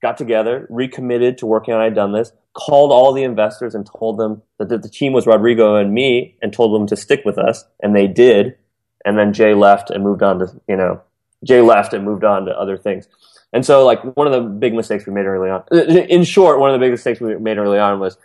got 0.00 0.18
together, 0.18 0.66
recommitted 0.68 1.38
to 1.38 1.46
working 1.46 1.74
on 1.74 1.92
iDoneThis, 1.92 2.32
called 2.54 2.90
all 2.90 3.12
the 3.12 3.22
investors 3.22 3.74
and 3.74 3.86
told 3.86 4.18
them 4.18 4.42
that 4.58 4.68
the 4.82 4.88
team 4.88 5.12
was 5.12 5.26
Rodrigo 5.26 5.76
and 5.76 5.94
me, 5.94 6.36
and 6.42 6.52
told 6.52 6.74
them 6.74 6.86
to 6.88 6.96
stick 6.96 7.22
with 7.24 7.38
us, 7.38 7.64
and 7.80 7.94
they 7.94 8.08
did. 8.08 8.56
And 9.04 9.18
then 9.18 9.32
Jay 9.32 9.54
left 9.54 9.90
and 9.90 10.04
moved 10.04 10.22
on 10.22 10.38
to 10.38 10.60
you 10.68 10.76
know 10.76 11.00
Jay 11.44 11.60
left 11.60 11.92
and 11.92 12.04
moved 12.04 12.24
on 12.24 12.46
to 12.46 12.58
other 12.58 12.76
things. 12.76 13.08
And 13.52 13.66
so, 13.66 13.84
like 13.84 14.02
one 14.16 14.26
of 14.26 14.32
the 14.32 14.40
big 14.48 14.74
mistakes 14.74 15.06
we 15.06 15.12
made 15.12 15.26
early 15.26 15.50
on, 15.50 15.62
in 15.72 16.24
short, 16.24 16.58
one 16.58 16.70
of 16.70 16.80
the 16.80 16.84
big 16.84 16.92
mistakes 16.92 17.20
we 17.20 17.36
made 17.36 17.58
early 17.58 17.78
on 17.78 18.00
was 18.00 18.16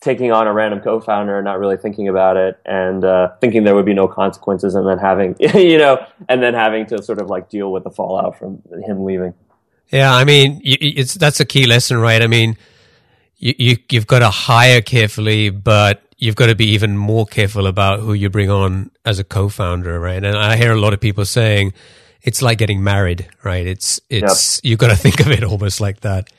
taking 0.00 0.32
on 0.32 0.46
a 0.46 0.52
random 0.52 0.80
co-founder 0.80 1.36
and 1.36 1.44
not 1.44 1.58
really 1.58 1.76
thinking 1.76 2.08
about 2.08 2.36
it 2.36 2.58
and 2.64 3.04
uh, 3.04 3.28
thinking 3.40 3.64
there 3.64 3.74
would 3.74 3.84
be 3.84 3.94
no 3.94 4.08
consequences 4.08 4.74
and 4.74 4.86
then 4.86 4.98
having 4.98 5.36
you 5.54 5.78
know 5.78 6.04
and 6.28 6.42
then 6.42 6.54
having 6.54 6.86
to 6.86 7.02
sort 7.02 7.18
of 7.18 7.28
like 7.28 7.48
deal 7.50 7.70
with 7.70 7.84
the 7.84 7.90
fallout 7.90 8.38
from 8.38 8.62
him 8.86 9.04
leaving 9.04 9.34
yeah 9.88 10.14
i 10.14 10.24
mean 10.24 10.60
it's 10.64 11.14
that's 11.14 11.40
a 11.40 11.44
key 11.44 11.66
lesson 11.66 11.98
right 11.98 12.22
i 12.22 12.26
mean 12.26 12.56
you, 13.36 13.54
you 13.58 13.76
you've 13.90 14.06
got 14.06 14.20
to 14.20 14.30
hire 14.30 14.80
carefully 14.80 15.50
but 15.50 16.02
you've 16.20 16.36
got 16.36 16.46
to 16.46 16.54
be 16.54 16.66
even 16.66 16.96
more 16.96 17.26
careful 17.26 17.66
about 17.66 17.98
who 18.00 18.12
you 18.12 18.30
bring 18.30 18.50
on 18.50 18.90
as 19.04 19.18
a 19.18 19.24
co-founder 19.24 19.98
right 19.98 20.22
and 20.22 20.36
i 20.36 20.56
hear 20.56 20.72
a 20.72 20.80
lot 20.80 20.92
of 20.92 21.00
people 21.00 21.24
saying 21.24 21.72
it's 22.22 22.40
like 22.42 22.58
getting 22.58 22.84
married 22.84 23.28
right 23.42 23.66
it's 23.66 24.00
it's 24.08 24.60
you've 24.62 24.78
got 24.78 24.88
to 24.88 24.96
think 24.96 25.18
of 25.20 25.28
it 25.28 25.42
almost 25.42 25.80
like 25.80 26.00
that 26.00 26.30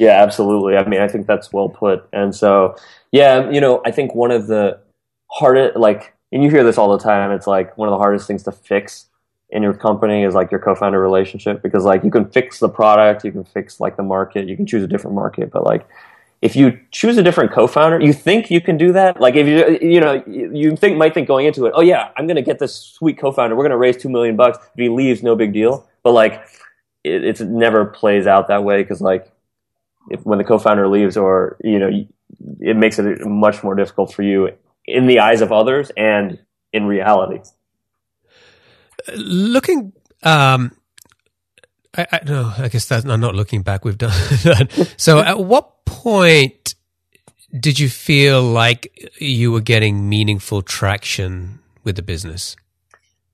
yeah, 0.00 0.22
absolutely. 0.22 0.78
I 0.78 0.88
mean, 0.88 1.02
I 1.02 1.08
think 1.08 1.26
that's 1.26 1.52
well 1.52 1.68
put. 1.68 2.08
And 2.10 2.34
so, 2.34 2.74
yeah, 3.12 3.50
you 3.50 3.60
know, 3.60 3.82
I 3.84 3.90
think 3.90 4.14
one 4.14 4.30
of 4.30 4.46
the 4.46 4.80
hardest, 5.26 5.76
like, 5.76 6.14
and 6.32 6.42
you 6.42 6.48
hear 6.48 6.64
this 6.64 6.78
all 6.78 6.90
the 6.96 7.04
time, 7.04 7.32
it's 7.32 7.46
like 7.46 7.76
one 7.76 7.86
of 7.86 7.92
the 7.92 7.98
hardest 7.98 8.26
things 8.26 8.42
to 8.44 8.52
fix 8.52 9.08
in 9.50 9.62
your 9.62 9.74
company 9.74 10.24
is 10.24 10.34
like 10.34 10.50
your 10.50 10.58
co-founder 10.58 10.98
relationship 10.98 11.60
because 11.62 11.84
like 11.84 12.02
you 12.02 12.10
can 12.10 12.24
fix 12.30 12.60
the 12.60 12.68
product, 12.68 13.26
you 13.26 13.32
can 13.32 13.44
fix 13.44 13.78
like 13.78 13.98
the 13.98 14.02
market, 14.02 14.48
you 14.48 14.56
can 14.56 14.64
choose 14.64 14.82
a 14.82 14.86
different 14.86 15.14
market, 15.14 15.50
but 15.50 15.64
like 15.64 15.86
if 16.42 16.56
you 16.56 16.80
choose 16.90 17.18
a 17.18 17.22
different 17.22 17.52
co-founder, 17.52 18.00
you 18.00 18.12
think 18.12 18.50
you 18.50 18.60
can 18.60 18.78
do 18.78 18.92
that. 18.92 19.20
Like 19.20 19.34
if 19.34 19.46
you 19.46 19.78
you 19.86 20.00
know 20.00 20.22
you 20.26 20.74
think 20.76 20.96
might 20.96 21.12
think 21.12 21.28
going 21.28 21.46
into 21.46 21.66
it, 21.66 21.72
oh 21.74 21.82
yeah, 21.82 22.10
I'm 22.16 22.26
going 22.26 22.36
to 22.36 22.42
get 22.42 22.58
this 22.58 22.74
sweet 22.74 23.18
co-founder. 23.18 23.54
We're 23.54 23.64
going 23.64 23.70
to 23.70 23.76
raise 23.76 23.96
two 23.96 24.08
million 24.08 24.36
bucks. 24.36 24.58
If 24.58 24.78
he 24.78 24.88
leaves, 24.88 25.22
no 25.22 25.36
big 25.36 25.52
deal. 25.52 25.86
But 26.02 26.12
like 26.12 26.42
it, 27.04 27.24
it 27.24 27.40
never 27.40 27.84
plays 27.84 28.26
out 28.26 28.48
that 28.48 28.64
way 28.64 28.82
because 28.82 29.00
like 29.00 29.30
if 30.10 30.24
when 30.24 30.38
the 30.38 30.44
co-founder 30.44 30.88
leaves, 30.88 31.16
or 31.16 31.58
you 31.62 31.78
know, 31.78 31.90
it 32.60 32.76
makes 32.76 32.98
it 32.98 33.26
much 33.26 33.62
more 33.62 33.74
difficult 33.74 34.12
for 34.12 34.22
you 34.22 34.50
in 34.86 35.06
the 35.06 35.20
eyes 35.20 35.42
of 35.42 35.52
others 35.52 35.90
and 35.96 36.38
in 36.72 36.86
reality. 36.86 37.40
Looking, 39.16 39.92
um, 40.22 40.72
I, 41.96 42.06
I 42.12 42.20
no, 42.24 42.52
I 42.56 42.68
guess 42.68 42.86
that's 42.86 43.04
I'm 43.04 43.20
not 43.20 43.34
looking 43.34 43.62
back. 43.62 43.84
We've 43.84 43.98
done 43.98 44.10
that. 44.44 44.94
So, 44.96 45.20
at 45.20 45.38
what 45.38 45.79
point 46.02 46.74
did 47.58 47.78
you 47.78 47.88
feel 47.88 48.42
like 48.42 49.10
you 49.18 49.50
were 49.50 49.60
getting 49.60 50.08
meaningful 50.08 50.62
traction 50.62 51.58
with 51.82 51.96
the 51.96 52.02
business? 52.02 52.56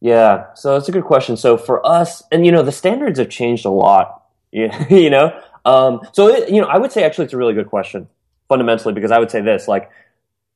Yeah, 0.01 0.55
so 0.55 0.73
that's 0.75 0.89
a 0.89 0.93
good 0.93 1.05
question. 1.05 1.37
So 1.37 1.59
for 1.59 1.87
us, 1.87 2.23
and 2.33 2.47
you 2.47 2.53
know, 2.53 2.63
the 2.63 2.73
standards 2.73 3.19
have 3.19 3.29
changed 3.29 3.65
a 3.65 3.71
lot. 3.71 4.23
you 4.53 5.11
know, 5.11 5.39
um, 5.67 6.01
so 6.13 6.29
it, 6.29 6.49
you 6.51 6.61
know, 6.61 6.67
I 6.67 6.79
would 6.79 6.93
say 6.93 7.05
actually 7.05 7.27
it's 7.27 7.35
a 7.35 7.37
really 7.37 7.53
good 7.53 7.69
question 7.69 8.09
fundamentally 8.49 8.95
because 8.95 9.11
I 9.11 9.19
would 9.19 9.31
say 9.31 9.43
this 9.43 9.69
like 9.69 9.91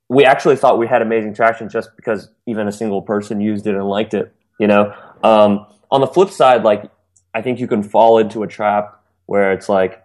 we 0.09 0.25
actually 0.25 0.57
thought 0.57 0.79
we 0.79 0.87
had 0.87 1.03
amazing 1.03 1.35
traction 1.35 1.68
just 1.68 1.94
because 1.96 2.31
even 2.46 2.66
a 2.66 2.73
single 2.73 3.03
person 3.03 3.40
used 3.40 3.66
it 3.66 3.75
and 3.75 3.85
liked 3.85 4.14
it. 4.14 4.35
You 4.59 4.68
know, 4.68 4.94
um, 5.23 5.66
on 5.90 6.01
the 6.01 6.07
flip 6.07 6.31
side, 6.31 6.62
like 6.62 6.90
I 7.35 7.42
think 7.42 7.61
you 7.61 7.66
can 7.66 7.83
fall 7.83 8.18
into 8.18 8.42
a 8.42 8.46
trap 8.46 9.03
where 9.27 9.53
it's 9.53 9.68
like, 9.68 10.03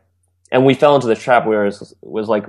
and 0.55 0.65
we 0.65 0.73
fell 0.73 0.95
into 0.95 1.07
the 1.07 1.15
trap 1.15 1.45
where 1.45 1.65
it 1.65 1.75
was, 2.01 2.29
like 2.29 2.45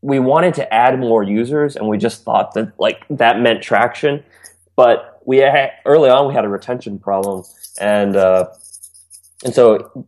we 0.00 0.18
wanted 0.18 0.54
to 0.54 0.74
add 0.74 0.98
more 0.98 1.22
users 1.22 1.76
and 1.76 1.86
we 1.88 1.98
just 1.98 2.24
thought 2.24 2.54
that 2.54 2.72
like 2.78 3.04
that 3.10 3.40
meant 3.40 3.62
traction 3.62 4.24
but 4.76 5.20
we 5.24 5.38
had, 5.38 5.72
early 5.84 6.10
on 6.10 6.28
we 6.28 6.34
had 6.34 6.44
a 6.44 6.48
retention 6.48 6.98
problem, 6.98 7.44
and 7.80 8.16
uh, 8.16 8.46
and 9.44 9.54
so, 9.54 10.06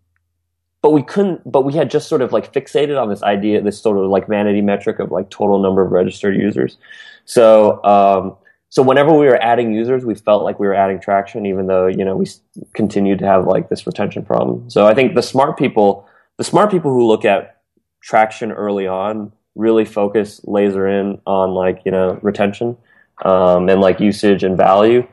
but 0.83 0.91
we 0.91 1.03
couldn't. 1.03 1.51
But 1.51 1.63
we 1.63 1.73
had 1.73 1.91
just 1.91 2.09
sort 2.09 2.23
of 2.23 2.33
like 2.33 2.53
fixated 2.53 3.01
on 3.01 3.09
this 3.09 3.23
idea, 3.23 3.63
this 3.63 3.81
sort 3.81 3.99
of 3.99 4.11
like 4.11 4.27
vanity 4.29 4.61
metric 4.61 4.99
of 4.99 5.11
like 5.11 5.31
total 5.31 5.59
number 5.61 5.83
of 5.83 5.93
registered 5.93 6.37
users. 6.37 6.79
So. 7.25 7.83
Um, 7.85 8.37
so 8.69 8.83
whenever 8.83 9.13
we 9.13 9.27
were 9.27 9.41
adding 9.41 9.73
users, 9.73 10.05
we 10.05 10.17
felt 10.17 10.43
like 10.43 10.59
we 10.59 10.67
were 10.67 10.75
adding 10.75 11.01
traction, 11.01 11.47
even 11.47 11.69
though 11.69 11.87
you 11.87 12.05
know 12.05 12.17
we 12.17 12.27
continued 12.75 13.21
to 13.21 13.25
have 13.25 13.47
like 13.47 13.69
this 13.69 13.87
retention 13.87 14.25
problem. 14.25 14.69
So 14.69 14.87
I 14.87 14.93
think 14.93 15.15
the 15.15 15.23
smart 15.23 15.57
people, 15.57 16.07
the 16.38 16.44
smart 16.44 16.70
people 16.70 16.92
who 16.92 17.07
look 17.07 17.25
at 17.25 17.62
traction 18.03 18.53
early 18.53 18.87
on, 18.87 19.33
really 19.55 19.85
focus 19.85 20.40
laser 20.44 20.87
in 20.87 21.20
on 21.27 21.51
like 21.51 21.83
you 21.85 21.92
know 21.92 22.18
retention 22.22 22.77
um, 23.25 23.68
and 23.68 23.81
like 23.81 24.01
usage 24.01 24.42
and 24.44 24.57
value. 24.57 25.07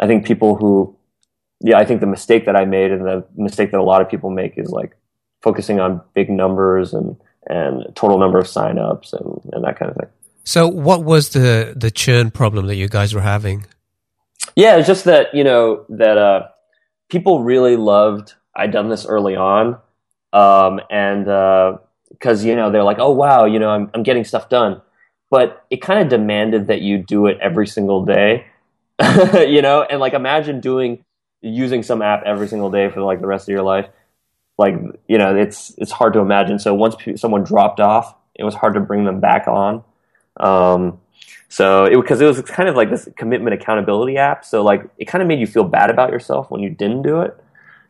I 0.00 0.06
think 0.06 0.26
people 0.26 0.56
who, 0.56 0.96
yeah, 1.60 1.78
I 1.78 1.84
think 1.84 2.00
the 2.00 2.06
mistake 2.06 2.46
that 2.46 2.56
I 2.56 2.64
made 2.64 2.90
and 2.90 3.04
the 3.06 3.24
mistake 3.36 3.70
that 3.72 3.80
a 3.80 3.84
lot 3.84 4.00
of 4.00 4.08
people 4.08 4.30
make 4.30 4.54
is 4.56 4.70
like 4.70 4.96
focusing 5.42 5.80
on 5.80 6.00
big 6.14 6.30
numbers 6.30 6.94
and 6.94 7.16
and 7.48 7.84
total 7.94 8.18
number 8.18 8.38
of 8.38 8.46
signups 8.46 9.12
and 9.12 9.54
and 9.54 9.64
that 9.64 9.78
kind 9.78 9.90
of 9.90 9.96
thing. 9.96 10.08
So, 10.44 10.66
what 10.66 11.04
was 11.04 11.30
the 11.30 11.74
the 11.76 11.90
churn 11.90 12.30
problem 12.30 12.66
that 12.66 12.76
you 12.76 12.88
guys 12.88 13.14
were 13.14 13.20
having? 13.20 13.66
Yeah, 14.56 14.76
it's 14.76 14.88
just 14.88 15.04
that 15.04 15.34
you 15.34 15.44
know 15.44 15.84
that 15.88 16.18
uh, 16.18 16.48
people 17.08 17.42
really 17.42 17.76
loved. 17.76 18.34
iDoneThis 18.56 19.06
early 19.08 19.34
on, 19.34 19.78
um, 20.32 20.80
and 20.90 21.24
because 21.24 22.44
uh, 22.44 22.48
you 22.48 22.56
know 22.56 22.70
they're 22.70 22.84
like, 22.84 22.98
oh 22.98 23.12
wow, 23.12 23.44
you 23.44 23.58
know 23.58 23.70
I'm 23.70 23.90
I'm 23.94 24.02
getting 24.02 24.24
stuff 24.24 24.48
done 24.48 24.82
but 25.32 25.64
it 25.70 25.78
kind 25.78 25.98
of 25.98 26.10
demanded 26.10 26.66
that 26.66 26.82
you 26.82 26.98
do 26.98 27.26
it 27.26 27.38
every 27.40 27.66
single 27.66 28.04
day, 28.04 28.44
you 29.34 29.62
know, 29.62 29.82
and 29.82 29.98
like 29.98 30.12
imagine 30.12 30.60
doing 30.60 31.02
using 31.40 31.82
some 31.82 32.02
app 32.02 32.22
every 32.26 32.46
single 32.46 32.70
day 32.70 32.90
for 32.90 33.00
like 33.00 33.22
the 33.22 33.26
rest 33.26 33.48
of 33.48 33.52
your 33.52 33.62
life. 33.62 33.88
Like, 34.58 34.74
you 35.08 35.16
know, 35.16 35.34
it's 35.34 35.72
it's 35.78 35.90
hard 35.90 36.12
to 36.12 36.18
imagine. 36.18 36.58
So 36.58 36.74
once 36.74 36.96
someone 37.16 37.44
dropped 37.44 37.80
off, 37.80 38.14
it 38.34 38.44
was 38.44 38.54
hard 38.54 38.74
to 38.74 38.80
bring 38.80 39.06
them 39.06 39.20
back 39.20 39.48
on. 39.48 39.82
Um, 40.36 41.00
so 41.48 41.86
it 41.86 41.96
because 41.96 42.20
it 42.20 42.26
was 42.26 42.42
kind 42.42 42.68
of 42.68 42.76
like 42.76 42.90
this 42.90 43.08
commitment 43.16 43.54
accountability 43.54 44.18
app. 44.18 44.44
So 44.44 44.62
like 44.62 44.84
it 44.98 45.06
kind 45.06 45.22
of 45.22 45.28
made 45.28 45.40
you 45.40 45.46
feel 45.46 45.64
bad 45.64 45.88
about 45.88 46.10
yourself 46.10 46.50
when 46.50 46.60
you 46.60 46.68
didn't 46.68 47.00
do 47.00 47.22
it. 47.22 47.42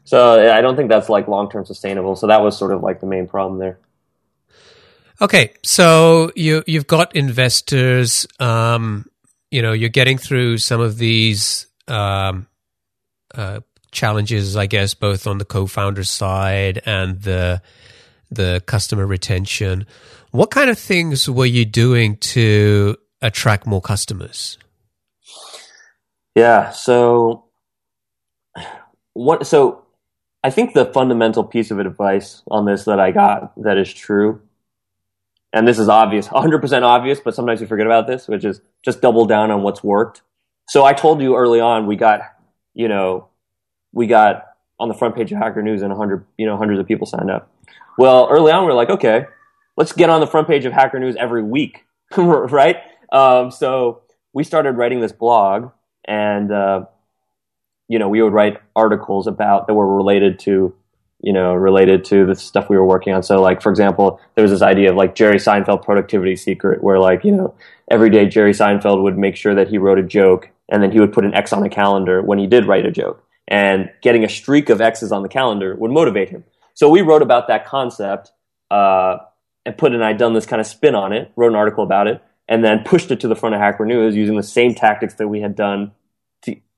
So 0.04 0.52
I 0.52 0.60
don't 0.60 0.76
think 0.76 0.88
that's 0.88 1.08
like 1.08 1.28
long 1.28 1.50
term 1.50 1.64
sustainable. 1.64 2.16
So 2.16 2.26
that 2.26 2.42
was 2.42 2.56
sort 2.56 2.72
of 2.72 2.82
like 2.82 3.00
the 3.00 3.06
main 3.06 3.28
problem 3.28 3.58
there. 3.58 3.78
Okay, 5.20 5.52
so 5.62 6.32
you 6.34 6.64
you've 6.66 6.86
got 6.88 7.14
investors. 7.14 8.26
Um, 8.40 9.06
you 9.50 9.62
know, 9.62 9.72
you're 9.72 9.88
getting 9.90 10.18
through 10.18 10.58
some 10.58 10.80
of 10.80 10.98
these 10.98 11.66
um, 11.86 12.48
uh, 13.34 13.60
challenges, 13.92 14.56
I 14.56 14.66
guess, 14.66 14.94
both 14.94 15.26
on 15.26 15.38
the 15.38 15.44
co-founder 15.44 16.04
side 16.04 16.82
and 16.84 17.20
the 17.22 17.62
the 18.30 18.62
customer 18.66 19.06
retention. 19.06 19.86
What 20.30 20.50
kind 20.50 20.70
of 20.70 20.78
things 20.78 21.28
were 21.28 21.46
you 21.46 21.64
doing 21.66 22.16
to 22.16 22.96
attract 23.20 23.66
more 23.66 23.82
customers? 23.82 24.58
Yeah, 26.34 26.70
so 26.70 27.44
what? 29.12 29.46
So 29.46 29.81
I 30.44 30.50
think 30.50 30.74
the 30.74 30.86
fundamental 30.86 31.44
piece 31.44 31.70
of 31.70 31.78
advice 31.78 32.42
on 32.50 32.64
this 32.64 32.84
that 32.84 32.98
I 32.98 33.12
got 33.12 33.52
that 33.62 33.78
is 33.78 33.92
true 33.92 34.40
and 35.52 35.68
this 35.68 35.78
is 35.78 35.88
obvious, 35.88 36.28
100% 36.28 36.82
obvious, 36.82 37.20
but 37.20 37.34
sometimes 37.34 37.60
you 37.60 37.66
forget 37.66 37.86
about 37.86 38.06
this, 38.06 38.26
which 38.26 38.44
is 38.44 38.60
just 38.82 39.02
double 39.02 39.26
down 39.26 39.50
on 39.50 39.62
what's 39.62 39.84
worked. 39.84 40.22
So 40.68 40.84
I 40.84 40.94
told 40.94 41.20
you 41.20 41.36
early 41.36 41.60
on, 41.60 41.86
we 41.86 41.96
got, 41.96 42.20
you 42.72 42.88
know, 42.88 43.28
we 43.92 44.06
got 44.06 44.46
on 44.80 44.88
the 44.88 44.94
front 44.94 45.14
page 45.14 45.30
of 45.30 45.38
Hacker 45.38 45.62
News 45.62 45.82
and 45.82 45.90
100, 45.90 46.24
you 46.38 46.46
know, 46.46 46.56
hundreds 46.56 46.80
of 46.80 46.86
people 46.86 47.06
signed 47.06 47.30
up. 47.30 47.50
Well, 47.98 48.28
early 48.30 48.50
on, 48.50 48.64
we 48.64 48.70
are 48.70 48.74
like, 48.74 48.88
okay, 48.88 49.26
let's 49.76 49.92
get 49.92 50.08
on 50.08 50.20
the 50.20 50.26
front 50.26 50.48
page 50.48 50.64
of 50.64 50.72
Hacker 50.72 50.98
News 50.98 51.16
every 51.16 51.42
week, 51.42 51.84
right? 52.16 52.76
Um, 53.12 53.50
so 53.50 54.02
we 54.32 54.44
started 54.44 54.72
writing 54.72 55.00
this 55.00 55.12
blog, 55.12 55.70
and 56.06 56.50
uh, 56.50 56.86
you 57.92 57.98
know, 57.98 58.08
we 58.08 58.22
would 58.22 58.32
write 58.32 58.56
articles 58.74 59.26
about 59.26 59.66
that 59.66 59.74
were 59.74 59.94
related 59.94 60.38
to 60.40 60.74
you 61.24 61.32
know, 61.32 61.54
related 61.54 62.04
to 62.04 62.26
the 62.26 62.34
stuff 62.34 62.68
we 62.68 62.76
were 62.76 62.84
working 62.84 63.14
on. 63.14 63.22
So, 63.22 63.40
like, 63.40 63.62
for 63.62 63.70
example, 63.70 64.18
there 64.34 64.42
was 64.42 64.50
this 64.50 64.60
idea 64.60 64.90
of 64.90 64.96
like 64.96 65.14
Jerry 65.14 65.36
Seinfeld 65.36 65.84
productivity 65.84 66.34
secret, 66.34 66.82
where 66.82 66.98
like, 66.98 67.22
you 67.24 67.30
know, 67.30 67.54
every 67.88 68.10
day 68.10 68.26
Jerry 68.26 68.52
Seinfeld 68.52 69.02
would 69.04 69.16
make 69.16 69.36
sure 69.36 69.54
that 69.54 69.68
he 69.68 69.78
wrote 69.78 70.00
a 70.00 70.02
joke 70.02 70.50
and 70.68 70.82
then 70.82 70.90
he 70.90 70.98
would 70.98 71.12
put 71.12 71.24
an 71.24 71.32
X 71.32 71.52
on 71.52 71.62
a 71.64 71.68
calendar 71.68 72.22
when 72.22 72.40
he 72.40 72.48
did 72.48 72.66
write 72.66 72.86
a 72.86 72.90
joke. 72.90 73.22
And 73.46 73.88
getting 74.02 74.24
a 74.24 74.28
streak 74.28 74.68
of 74.68 74.80
X's 74.80 75.12
on 75.12 75.22
the 75.22 75.28
calendar 75.28 75.76
would 75.76 75.92
motivate 75.92 76.30
him. 76.30 76.42
So 76.74 76.88
we 76.88 77.02
wrote 77.02 77.22
about 77.22 77.46
that 77.48 77.66
concept 77.66 78.32
uh, 78.70 79.18
and 79.64 79.78
put 79.78 79.94
an 79.94 80.00
iDoneThis 80.00 80.48
kind 80.48 80.60
of 80.60 80.66
spin 80.66 80.96
on 80.96 81.12
it, 81.12 81.30
wrote 81.36 81.50
an 81.50 81.56
article 81.56 81.84
about 81.84 82.08
it, 82.08 82.20
and 82.48 82.64
then 82.64 82.82
pushed 82.84 83.12
it 83.12 83.20
to 83.20 83.28
the 83.28 83.36
front 83.36 83.54
of 83.54 83.60
Hacker 83.60 83.86
News 83.86 84.16
using 84.16 84.36
the 84.36 84.42
same 84.42 84.74
tactics 84.74 85.14
that 85.14 85.28
we 85.28 85.40
had 85.40 85.54
done, 85.54 85.92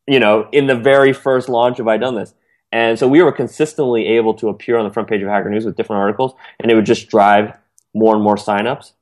you 0.07 0.21
know, 0.21 0.49
in 0.53 0.67
the 0.67 0.75
very 0.75 1.13
first 1.13 1.49
launch 1.49 1.79
of 1.79 1.87
iDoneThis. 1.87 2.35
And 2.73 2.99
so 2.99 3.07
we 3.07 3.23
were 3.23 3.33
consistently 3.33 4.07
able 4.07 4.35
to 4.35 4.49
appear 4.49 4.77
on 4.77 4.85
the 4.85 4.93
front 4.93 5.09
page 5.09 5.23
of 5.23 5.29
Hacker 5.29 5.49
News 5.49 5.65
with 5.65 5.77
different 5.77 6.01
articles, 6.01 6.35
and 6.61 6.71
it 6.71 6.75
would 6.75 6.87
just 6.87 7.09
drive 7.09 7.57
more 7.95 8.15
and 8.15 8.23
more 8.23 8.37
signups. 8.37 8.93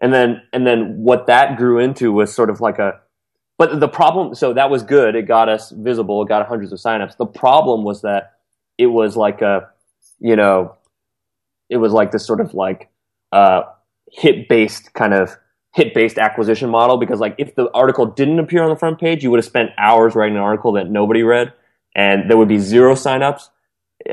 And 0.00 0.12
then, 0.12 0.42
and 0.52 0.66
then 0.66 0.98
what 0.98 1.26
that 1.26 1.56
grew 1.56 1.78
into 1.78 2.12
was 2.12 2.34
sort 2.34 2.50
of 2.50 2.60
like 2.60 2.78
a, 2.78 3.00
but 3.56 3.80
the 3.80 3.88
problem, 3.88 4.34
so 4.34 4.52
that 4.52 4.70
was 4.70 4.82
good. 4.82 5.16
It 5.16 5.22
got 5.22 5.48
us 5.48 5.70
visible. 5.70 6.22
It 6.22 6.28
got 6.28 6.46
hundreds 6.46 6.70
of 6.72 6.78
signups. 6.78 7.16
The 7.16 7.26
problem 7.26 7.82
was 7.82 8.02
that 8.02 8.34
it 8.76 8.86
was 8.86 9.16
like 9.16 9.42
a, 9.42 9.70
you 10.20 10.36
know, 10.36 10.76
it 11.68 11.78
was 11.78 11.92
like 11.92 12.12
this 12.12 12.26
sort 12.26 12.40
of 12.40 12.54
like, 12.54 12.88
uh, 13.32 13.62
hit 14.10 14.48
based 14.48 14.92
kind 14.94 15.12
of 15.12 15.36
hit 15.74 15.94
based 15.94 16.18
acquisition 16.18 16.70
model 16.70 16.96
because 16.96 17.20
like 17.20 17.34
if 17.38 17.54
the 17.54 17.70
article 17.72 18.06
didn't 18.06 18.38
appear 18.38 18.62
on 18.62 18.70
the 18.70 18.76
front 18.76 18.98
page, 18.98 19.22
you 19.22 19.30
would 19.30 19.38
have 19.38 19.44
spent 19.44 19.70
hours 19.78 20.14
writing 20.14 20.36
an 20.36 20.42
article 20.42 20.72
that 20.72 20.90
nobody 20.90 21.22
read 21.22 21.52
and 21.94 22.30
there 22.30 22.36
would 22.36 22.48
be 22.48 22.58
zero 22.58 22.94
signups. 22.94 23.50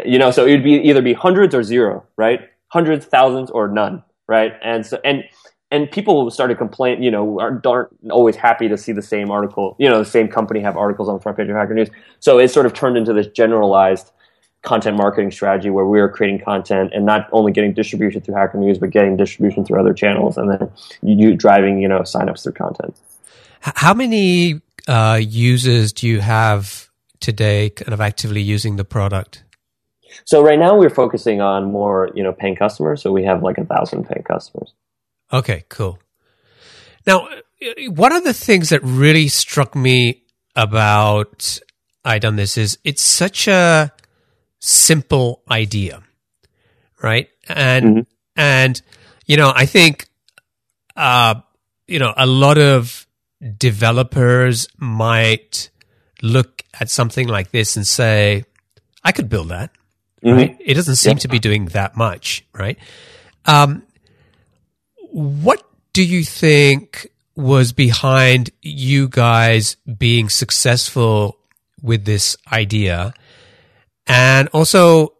You 0.05 0.17
know, 0.17 0.31
so 0.31 0.45
it 0.45 0.51
would 0.51 0.63
be 0.63 0.73
either 0.73 1.01
be 1.01 1.13
hundreds 1.13 1.53
or 1.53 1.63
zero, 1.63 2.03
right? 2.17 2.41
Hundreds, 2.69 3.05
thousands, 3.05 3.51
or 3.51 3.67
none, 3.67 4.03
right? 4.27 4.53
And 4.63 4.85
so 4.85 4.99
and 5.05 5.23
and 5.71 5.89
people 5.89 6.29
started 6.31 6.57
complaining, 6.57 7.03
you 7.03 7.11
know, 7.11 7.39
aren't, 7.39 7.65
aren't, 7.65 7.89
always 8.09 8.35
happy 8.35 8.67
to 8.67 8.77
see 8.77 8.91
the 8.91 9.01
same 9.01 9.31
article, 9.31 9.75
you 9.79 9.89
know, 9.89 9.99
the 9.99 10.09
same 10.09 10.27
company 10.27 10.59
have 10.59 10.77
articles 10.77 11.09
on 11.09 11.15
the 11.15 11.21
front 11.21 11.37
page 11.37 11.49
of 11.49 11.55
Hacker 11.55 11.73
News. 11.73 11.89
So 12.19 12.39
it 12.39 12.49
sort 12.49 12.65
of 12.65 12.73
turned 12.73 12.97
into 12.97 13.13
this 13.13 13.27
generalized 13.27 14.11
content 14.65 14.97
marketing 14.97 15.32
strategy 15.32 15.69
where 15.69 15.86
we 15.86 15.99
were 15.99 16.10
creating 16.10 16.43
content 16.43 16.91
and 16.93 17.06
not 17.06 17.30
only 17.32 17.51
getting 17.51 17.73
distribution 17.73 18.21
through 18.21 18.36
Hacker 18.36 18.58
News, 18.58 18.78
but 18.78 18.89
getting 18.89 19.15
distribution 19.15 19.63
through 19.63 19.80
other 19.80 19.93
channels 19.93 20.38
and 20.38 20.51
then 20.51 20.71
you 21.01 21.36
driving, 21.36 21.80
you 21.80 21.88
know, 21.88 21.99
signups 21.99 22.43
through 22.43 22.54
content. 22.54 22.97
How 23.62 23.93
many 23.93 24.62
uh, 24.88 25.19
users 25.21 25.93
do 25.93 26.08
you 26.08 26.19
have 26.19 26.89
today 27.19 27.69
kind 27.69 27.93
of 27.93 28.01
actively 28.01 28.41
using 28.41 28.75
the 28.75 28.86
product? 28.86 29.43
So 30.23 30.43
right 30.43 30.60
now 30.60 30.78
we're 30.78 30.89
focusing 30.89 31.41
on 31.41 31.71
more, 31.71 32.10
you 32.13 32.23
know, 32.23 32.34
paying 32.34 32.56
customers. 32.56 33.01
So 33.01 33.12
we 33.12 33.23
have 33.23 33.43
like 33.43 33.58
a 33.58 33.65
thousand 33.65 34.08
paying 34.08 34.23
customers. 34.23 34.73
Okay, 35.32 35.65
cool. 35.69 35.99
Now, 37.06 37.28
one 37.88 38.13
of 38.13 38.23
the 38.23 38.34
things 38.34 38.69
that 38.69 38.84
really 38.84 39.28
struck 39.28 39.75
me 39.75 40.23
about 40.56 41.60
iDoneThis 42.06 42.58
is 42.58 42.78
it's 42.84 43.01
such 43.01 43.47
a 43.47 43.91
simple 44.65 45.43
idea, 45.49 46.01
right? 47.01 47.30
And 47.47 47.86
mm-hmm. 47.86 47.99
and 48.36 48.82
you 49.25 49.38
know, 49.38 49.51
I 49.56 49.65
think 49.65 50.08
uh, 50.95 51.36
you 51.88 51.99
know 51.99 52.13
a 52.17 52.25
lot 52.25 52.58
of 52.58 53.06
developers 53.58 54.67
might 54.78 55.69
look 56.21 56.63
at 56.80 56.89
something 56.89 57.28
like 57.28 57.51
this 57.51 57.75
and 57.75 57.86
say, 57.86 58.43
I 59.04 59.12
could 59.12 59.30
build 59.30 59.49
that. 59.49 59.71
Mm-hmm. 60.23 60.38
Right? 60.38 60.58
It 60.60 60.73
doesn't 60.73 60.95
seem 60.95 61.17
to 61.17 61.28
be 61.28 61.38
doing 61.38 61.65
that 61.67 61.95
much, 61.95 62.43
right? 62.54 62.80
Um, 63.45 63.84
what 65.12 65.63
do 65.93 66.04
you 66.04 66.23
think 66.23 67.08
was 67.36 67.71
behind 67.71 68.49
you 68.62 69.08
guys 69.08 69.78
being 69.86 70.30
successful 70.30 71.38
with 71.84 72.06
this 72.06 72.36
idea? 72.51 73.13
And 74.07 74.49
also, 74.49 75.13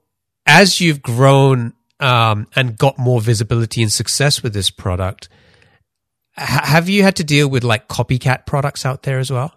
as 0.46 0.80
you've 0.80 1.02
grown 1.02 1.74
um, 2.00 2.48
and 2.56 2.78
got 2.78 2.98
more 2.98 3.22
visibility 3.22 3.82
and 3.82 3.92
success 3.92 4.44
with 4.44 4.54
this 4.54 4.70
product, 4.70 5.30
have 6.34 6.90
you 6.90 7.04
had 7.04 7.16
to 7.18 7.24
deal 7.24 7.48
with 7.48 7.64
like 7.64 7.88
copycat 7.88 8.46
products 8.46 8.86
out 8.86 9.04
there 9.04 9.20
as 9.20 9.32
well? 9.32 9.54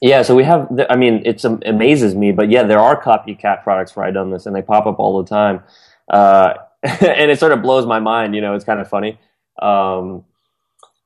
Yeah, 0.00 0.22
so 0.22 0.34
we 0.34 0.44
have. 0.44 0.68
I 0.88 0.96
mean, 0.96 1.22
it 1.26 1.44
amazes 1.44 2.14
me, 2.14 2.32
but 2.32 2.50
yeah, 2.50 2.62
there 2.62 2.78
are 2.78 3.00
copycat 3.00 3.62
products 3.62 3.92
for 3.92 4.02
iDoneThis, 4.02 4.46
and 4.46 4.56
they 4.56 4.62
pop 4.62 4.86
up 4.86 4.98
all 4.98 5.22
the 5.22 5.28
time, 5.28 5.62
uh, 6.08 6.54
and 6.82 7.30
it 7.30 7.38
sort 7.38 7.52
of 7.52 7.60
blows 7.60 7.86
my 7.86 8.00
mind. 8.00 8.34
You 8.34 8.40
know, 8.40 8.54
it's 8.54 8.64
kind 8.64 8.80
of 8.80 8.88
funny. 8.88 9.18
Um, 9.60 10.24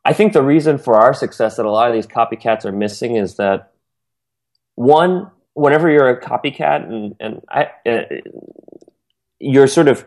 I 0.05 0.13
think 0.13 0.33
the 0.33 0.43
reason 0.43 0.79
for 0.79 0.95
our 0.95 1.13
success 1.13 1.57
that 1.57 1.67
a 1.67 1.71
lot 1.71 1.89
of 1.89 1.95
these 1.95 2.07
copycats 2.07 2.65
are 2.65 2.73
missing 2.73 3.17
is 3.17 3.37
that 3.37 3.73
one, 4.77 5.31
whenever 5.55 5.91
you're 5.91 6.11
a 6.11 6.21
copycat 6.21 6.89
and 6.89 7.17
and 7.21 7.41
I, 7.49 7.71
uh, 7.87 8.03
you're 9.41 9.67
sort 9.67 9.89
of 9.89 10.05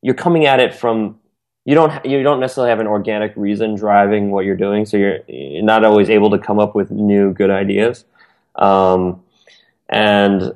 you're 0.00 0.14
coming 0.14 0.46
at 0.46 0.60
it 0.60 0.74
from 0.74 1.18
you 1.64 1.74
don't 1.74 2.04
you 2.04 2.22
don't 2.22 2.40
necessarily 2.40 2.70
have 2.70 2.80
an 2.80 2.86
organic 2.86 3.32
reason 3.36 3.74
driving 3.74 4.30
what 4.30 4.44
you're 4.44 4.56
doing, 4.56 4.86
so 4.86 4.96
you're, 4.96 5.20
you're 5.28 5.62
not 5.62 5.84
always 5.84 6.10
able 6.10 6.30
to 6.30 6.38
come 6.38 6.58
up 6.58 6.74
with 6.74 6.90
new 6.90 7.32
good 7.32 7.50
ideas. 7.50 8.04
Um, 8.56 9.22
and 9.88 10.54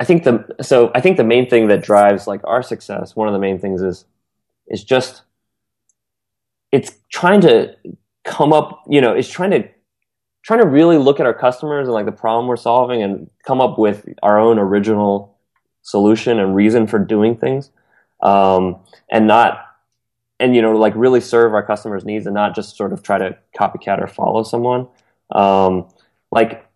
I 0.00 0.04
think 0.04 0.24
the 0.24 0.56
so 0.62 0.90
I 0.94 1.00
think 1.00 1.16
the 1.16 1.24
main 1.24 1.48
thing 1.48 1.68
that 1.68 1.82
drives 1.82 2.26
like 2.26 2.40
our 2.44 2.62
success, 2.62 3.14
one 3.14 3.28
of 3.28 3.34
the 3.34 3.38
main 3.40 3.58
things 3.58 3.82
is 3.82 4.06
is 4.66 4.82
just 4.82 5.22
it's 6.72 6.92
trying 7.10 7.42
to 7.42 7.76
come 8.24 8.52
up, 8.52 8.82
you 8.88 9.00
know, 9.00 9.12
it's 9.12 9.28
trying 9.28 9.50
to 9.50 9.68
trying 10.46 10.60
to 10.60 10.66
really 10.66 10.96
look 10.96 11.20
at 11.20 11.26
our 11.26 11.34
customers 11.34 11.88
and 11.88 11.94
like 11.94 12.06
the 12.06 12.12
problem 12.12 12.46
we're 12.46 12.56
solving 12.56 13.02
and 13.02 13.28
come 13.44 13.60
up 13.60 13.78
with 13.78 14.08
our 14.22 14.38
own 14.38 14.58
original 14.58 15.36
solution 15.82 16.38
and 16.38 16.54
reason 16.54 16.86
for 16.86 16.98
doing 16.98 17.36
things 17.36 17.70
um, 18.22 18.78
and 19.10 19.26
not 19.26 19.62
and 20.38 20.54
you 20.54 20.62
know 20.62 20.72
like 20.72 20.94
really 20.96 21.20
serve 21.20 21.54
our 21.54 21.64
customers 21.64 22.04
needs 22.04 22.26
and 22.26 22.34
not 22.34 22.54
just 22.54 22.76
sort 22.76 22.92
of 22.92 23.02
try 23.02 23.18
to 23.18 23.36
copycat 23.58 24.00
or 24.00 24.06
follow 24.06 24.42
someone. 24.42 24.88
Um, 25.30 25.88
like 26.30 26.66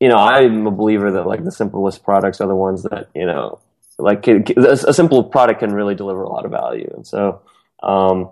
you 0.00 0.08
know 0.08 0.16
i'm 0.16 0.66
a 0.66 0.70
believer 0.70 1.12
that 1.12 1.26
like 1.26 1.44
the 1.44 1.52
simplest 1.52 2.02
products 2.02 2.40
are 2.40 2.48
the 2.48 2.54
ones 2.54 2.82
that 2.84 3.08
you 3.14 3.26
know 3.26 3.60
like 3.98 4.26
a 4.26 4.92
simple 4.92 5.24
product 5.24 5.60
can 5.60 5.72
really 5.72 5.94
deliver 5.94 6.22
a 6.22 6.28
lot 6.28 6.44
of 6.44 6.50
value. 6.50 6.90
And 6.94 7.06
so 7.06 7.42
um, 7.82 8.30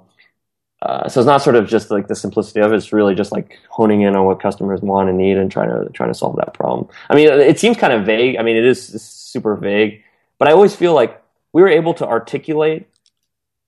uh, 0.83 1.09
so 1.09 1.21
it's 1.21 1.27
not 1.27 1.41
sort 1.41 1.55
of 1.55 1.69
just 1.69 1.93
like 1.93 2.09
the 2.09 2.17
simplicity 2.17 2.59
of 2.59 2.73
it. 2.73 2.77
It's 2.77 2.93
really 2.93 3.15
just 3.15 3.31
like 3.31 3.57
honing 3.69 4.03
in 4.03 4.17
on 4.17 4.25
what 4.25 4.41
customers 4.41 4.81
want 4.81 5.09
and 5.09 5.17
need 5.17 5.37
and 5.37 5.51
trying 5.51 5.69
to 5.69 5.89
trying 5.93 6.11
to 6.11 6.15
solve 6.15 6.35
that 6.37 6.55
problem. 6.55 6.89
I 7.09 7.15
mean, 7.15 7.29
it 7.29 7.61
seems 7.61 7.77
kind 7.77 7.93
of 7.93 8.05
vague. 8.05 8.37
I 8.37 8.43
mean, 8.43 8.57
it 8.57 8.65
is 8.65 9.01
super 9.01 9.55
vague, 9.55 10.03
but 10.39 10.49
I 10.49 10.53
always 10.53 10.75
feel 10.75 10.93
like 10.93 11.23
we 11.53 11.63
were 11.63 11.69
able 11.69 11.95
to 11.95 12.07
articulate, 12.07 12.89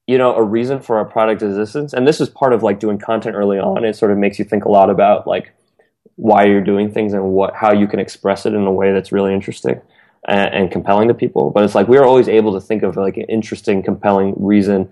you 0.09 0.19
know, 0.19 0.35
a 0.35 0.43
reason 0.43 0.81
for 0.81 0.99
our 0.99 1.05
product 1.05 1.41
existence. 1.41 1.93
And 1.93 2.05
this 2.05 2.21
is 2.21 2.29
part 2.29 2.53
of 2.53 2.65
like 2.65 2.81
doing 2.81 2.99
content 2.99 3.37
early 3.37 3.61
on. 3.61 3.85
It 3.85 3.95
sort 3.95 4.11
of 4.11 4.19
makes 4.19 4.41
you 4.41 4.45
think 4.45 4.65
a 4.65 4.69
lot 4.69 4.91
about 4.91 5.25
like 5.25 5.53
why 6.17 6.47
you're 6.47 6.65
doing 6.65 6.91
things 6.91 7.13
and 7.13 7.23
what 7.31 7.55
how 7.55 7.73
you 7.73 7.87
can 7.87 8.01
express 8.01 8.45
it 8.45 8.55
in 8.55 8.67
a 8.67 8.73
way 8.73 8.93
that's 8.93 9.13
really 9.13 9.33
interesting 9.33 9.81
and, 10.27 10.53
and 10.53 10.71
compelling 10.73 11.07
to 11.07 11.15
people. 11.15 11.51
But 11.51 11.63
it's 11.63 11.77
like 11.77 11.87
we 11.87 11.97
were 11.97 12.07
always 12.07 12.27
able 12.27 12.55
to 12.55 12.61
think 12.61 12.83
of 12.83 12.97
like 12.97 13.19
an 13.19 13.27
interesting, 13.29 13.85
compelling 13.85 14.35
reason 14.37 14.91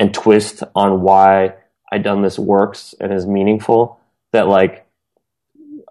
and 0.00 0.12
twist 0.12 0.64
on 0.74 1.02
why 1.02 1.54
iDoneThis 1.92 2.38
works 2.38 2.94
and 3.00 3.12
is 3.12 3.26
meaningful 3.26 4.00
that 4.32 4.46
like 4.48 4.86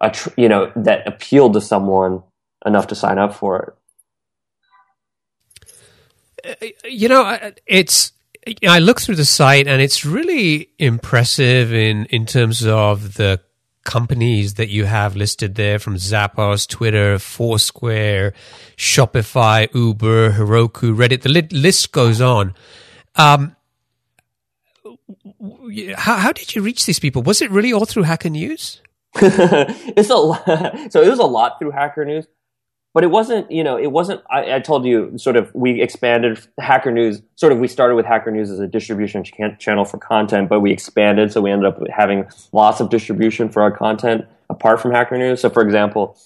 a 0.00 0.10
tr- 0.10 0.30
you 0.36 0.48
know 0.48 0.72
that 0.76 1.06
appealed 1.06 1.52
to 1.54 1.60
someone 1.60 2.22
enough 2.64 2.86
to 2.88 2.94
sign 2.94 3.18
up 3.18 3.34
for 3.34 3.76
it. 6.42 6.66
You 6.90 7.08
know, 7.08 7.52
it's 7.66 8.12
I 8.66 8.78
look 8.78 9.00
through 9.00 9.16
the 9.16 9.24
site 9.24 9.66
and 9.66 9.82
it's 9.82 10.04
really 10.04 10.70
impressive 10.78 11.72
in 11.72 12.06
in 12.06 12.26
terms 12.26 12.64
of 12.66 13.14
the 13.14 13.40
companies 13.84 14.54
that 14.54 14.68
you 14.68 14.84
have 14.84 15.16
listed 15.16 15.54
there 15.54 15.78
from 15.78 15.96
Zappos, 15.96 16.68
Twitter, 16.68 17.18
Foursquare, 17.18 18.34
Shopify, 18.76 19.72
Uber, 19.74 20.32
Heroku, 20.32 20.94
Reddit. 20.94 21.22
The 21.22 21.48
list 21.56 21.92
goes 21.92 22.20
on. 22.20 22.54
Um, 23.16 23.56
how, 25.96 26.16
how 26.16 26.32
did 26.32 26.54
you 26.54 26.62
reach 26.62 26.86
these 26.86 26.98
people? 26.98 27.22
Was 27.22 27.42
it 27.42 27.50
really 27.50 27.72
all 27.72 27.84
through 27.84 28.04
Hacker 28.04 28.30
News? 28.30 28.80
it's 29.16 30.10
a 30.10 30.14
lot. 30.14 30.44
so 30.92 31.02
it 31.02 31.08
was 31.08 31.18
a 31.18 31.24
lot 31.24 31.58
through 31.58 31.72
Hacker 31.72 32.04
News, 32.04 32.26
but 32.94 33.02
it 33.02 33.08
wasn't. 33.08 33.50
You 33.50 33.64
know, 33.64 33.76
it 33.76 33.90
wasn't. 33.90 34.22
I, 34.30 34.54
I, 34.54 34.60
told 34.60 34.84
you 34.84 35.18
sort 35.18 35.36
of 35.36 35.52
we 35.54 35.82
expanded 35.82 36.46
Hacker 36.60 36.92
News. 36.92 37.20
Sort 37.34 37.52
of 37.52 37.58
we 37.58 37.66
started 37.66 37.96
with 37.96 38.06
Hacker 38.06 38.30
News 38.30 38.50
as 38.50 38.60
a 38.60 38.68
distribution 38.68 39.24
ch- 39.24 39.32
channel 39.58 39.84
for 39.84 39.98
content, 39.98 40.48
but 40.48 40.60
we 40.60 40.70
expanded, 40.70 41.32
so 41.32 41.40
we 41.40 41.50
ended 41.50 41.66
up 41.66 41.80
having 41.92 42.26
lots 42.52 42.80
of 42.80 42.88
distribution 42.88 43.48
for 43.48 43.62
our 43.62 43.72
content 43.72 44.26
apart 44.48 44.80
from 44.80 44.92
Hacker 44.92 45.18
News. 45.18 45.40
So, 45.40 45.50
for 45.50 45.62
example, 45.62 46.16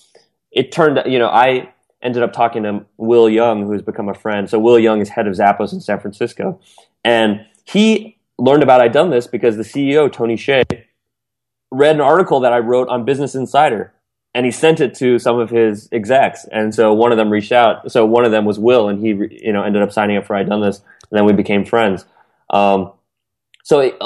it 0.52 0.70
turned. 0.70 1.00
You 1.10 1.18
know, 1.18 1.28
I 1.28 1.72
ended 2.02 2.22
up 2.22 2.34
talking 2.34 2.64
to 2.64 2.84
Will 2.98 3.30
Young, 3.30 3.64
who 3.64 3.72
has 3.72 3.82
become 3.82 4.10
a 4.10 4.14
friend. 4.14 4.48
So 4.50 4.58
Will 4.58 4.78
Young 4.78 5.00
is 5.00 5.08
head 5.08 5.26
of 5.26 5.34
Zappos 5.34 5.72
in 5.72 5.80
San 5.80 6.00
Francisco, 6.00 6.60
and 7.02 7.46
he 7.64 8.13
learned 8.38 8.62
about 8.62 8.80
iDoneThis 8.80 9.30
because 9.30 9.56
the 9.56 9.62
CEO 9.62 10.10
Tony 10.10 10.36
Hsieh 10.36 10.84
read 11.70 11.96
an 11.96 12.00
article 12.00 12.40
that 12.40 12.52
I 12.52 12.58
wrote 12.58 12.88
on 12.88 13.04
Business 13.04 13.34
Insider 13.34 13.92
and 14.34 14.44
he 14.44 14.52
sent 14.52 14.80
it 14.80 14.94
to 14.96 15.18
some 15.18 15.38
of 15.38 15.50
his 15.50 15.88
execs. 15.92 16.44
And 16.50 16.74
so 16.74 16.92
one 16.92 17.12
of 17.12 17.18
them 17.18 17.30
reached 17.30 17.52
out. 17.52 17.90
So 17.92 18.04
one 18.04 18.24
of 18.24 18.32
them 18.32 18.44
was 18.44 18.58
Will 18.58 18.88
and 18.88 19.00
he 19.00 19.08
you 19.44 19.52
know 19.52 19.62
ended 19.62 19.82
up 19.82 19.92
signing 19.92 20.16
up 20.16 20.26
for 20.26 20.34
iDoneThis 20.34 20.80
and 20.80 21.18
then 21.18 21.24
we 21.24 21.32
became 21.32 21.64
friends. 21.64 22.04
Um, 22.50 22.92
so 23.62 23.80
it, 23.80 23.96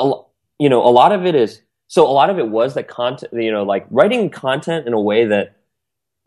you 0.58 0.68
know 0.68 0.84
a 0.84 0.90
lot 0.90 1.12
of 1.12 1.26
it 1.26 1.34
is 1.34 1.60
so 1.88 2.06
a 2.06 2.12
lot 2.12 2.30
of 2.30 2.38
it 2.38 2.48
was 2.48 2.74
that 2.74 2.88
content 2.88 3.32
you 3.32 3.50
know 3.50 3.64
like 3.64 3.86
writing 3.90 4.30
content 4.30 4.86
in 4.86 4.92
a 4.92 5.00
way 5.00 5.26
that 5.26 5.56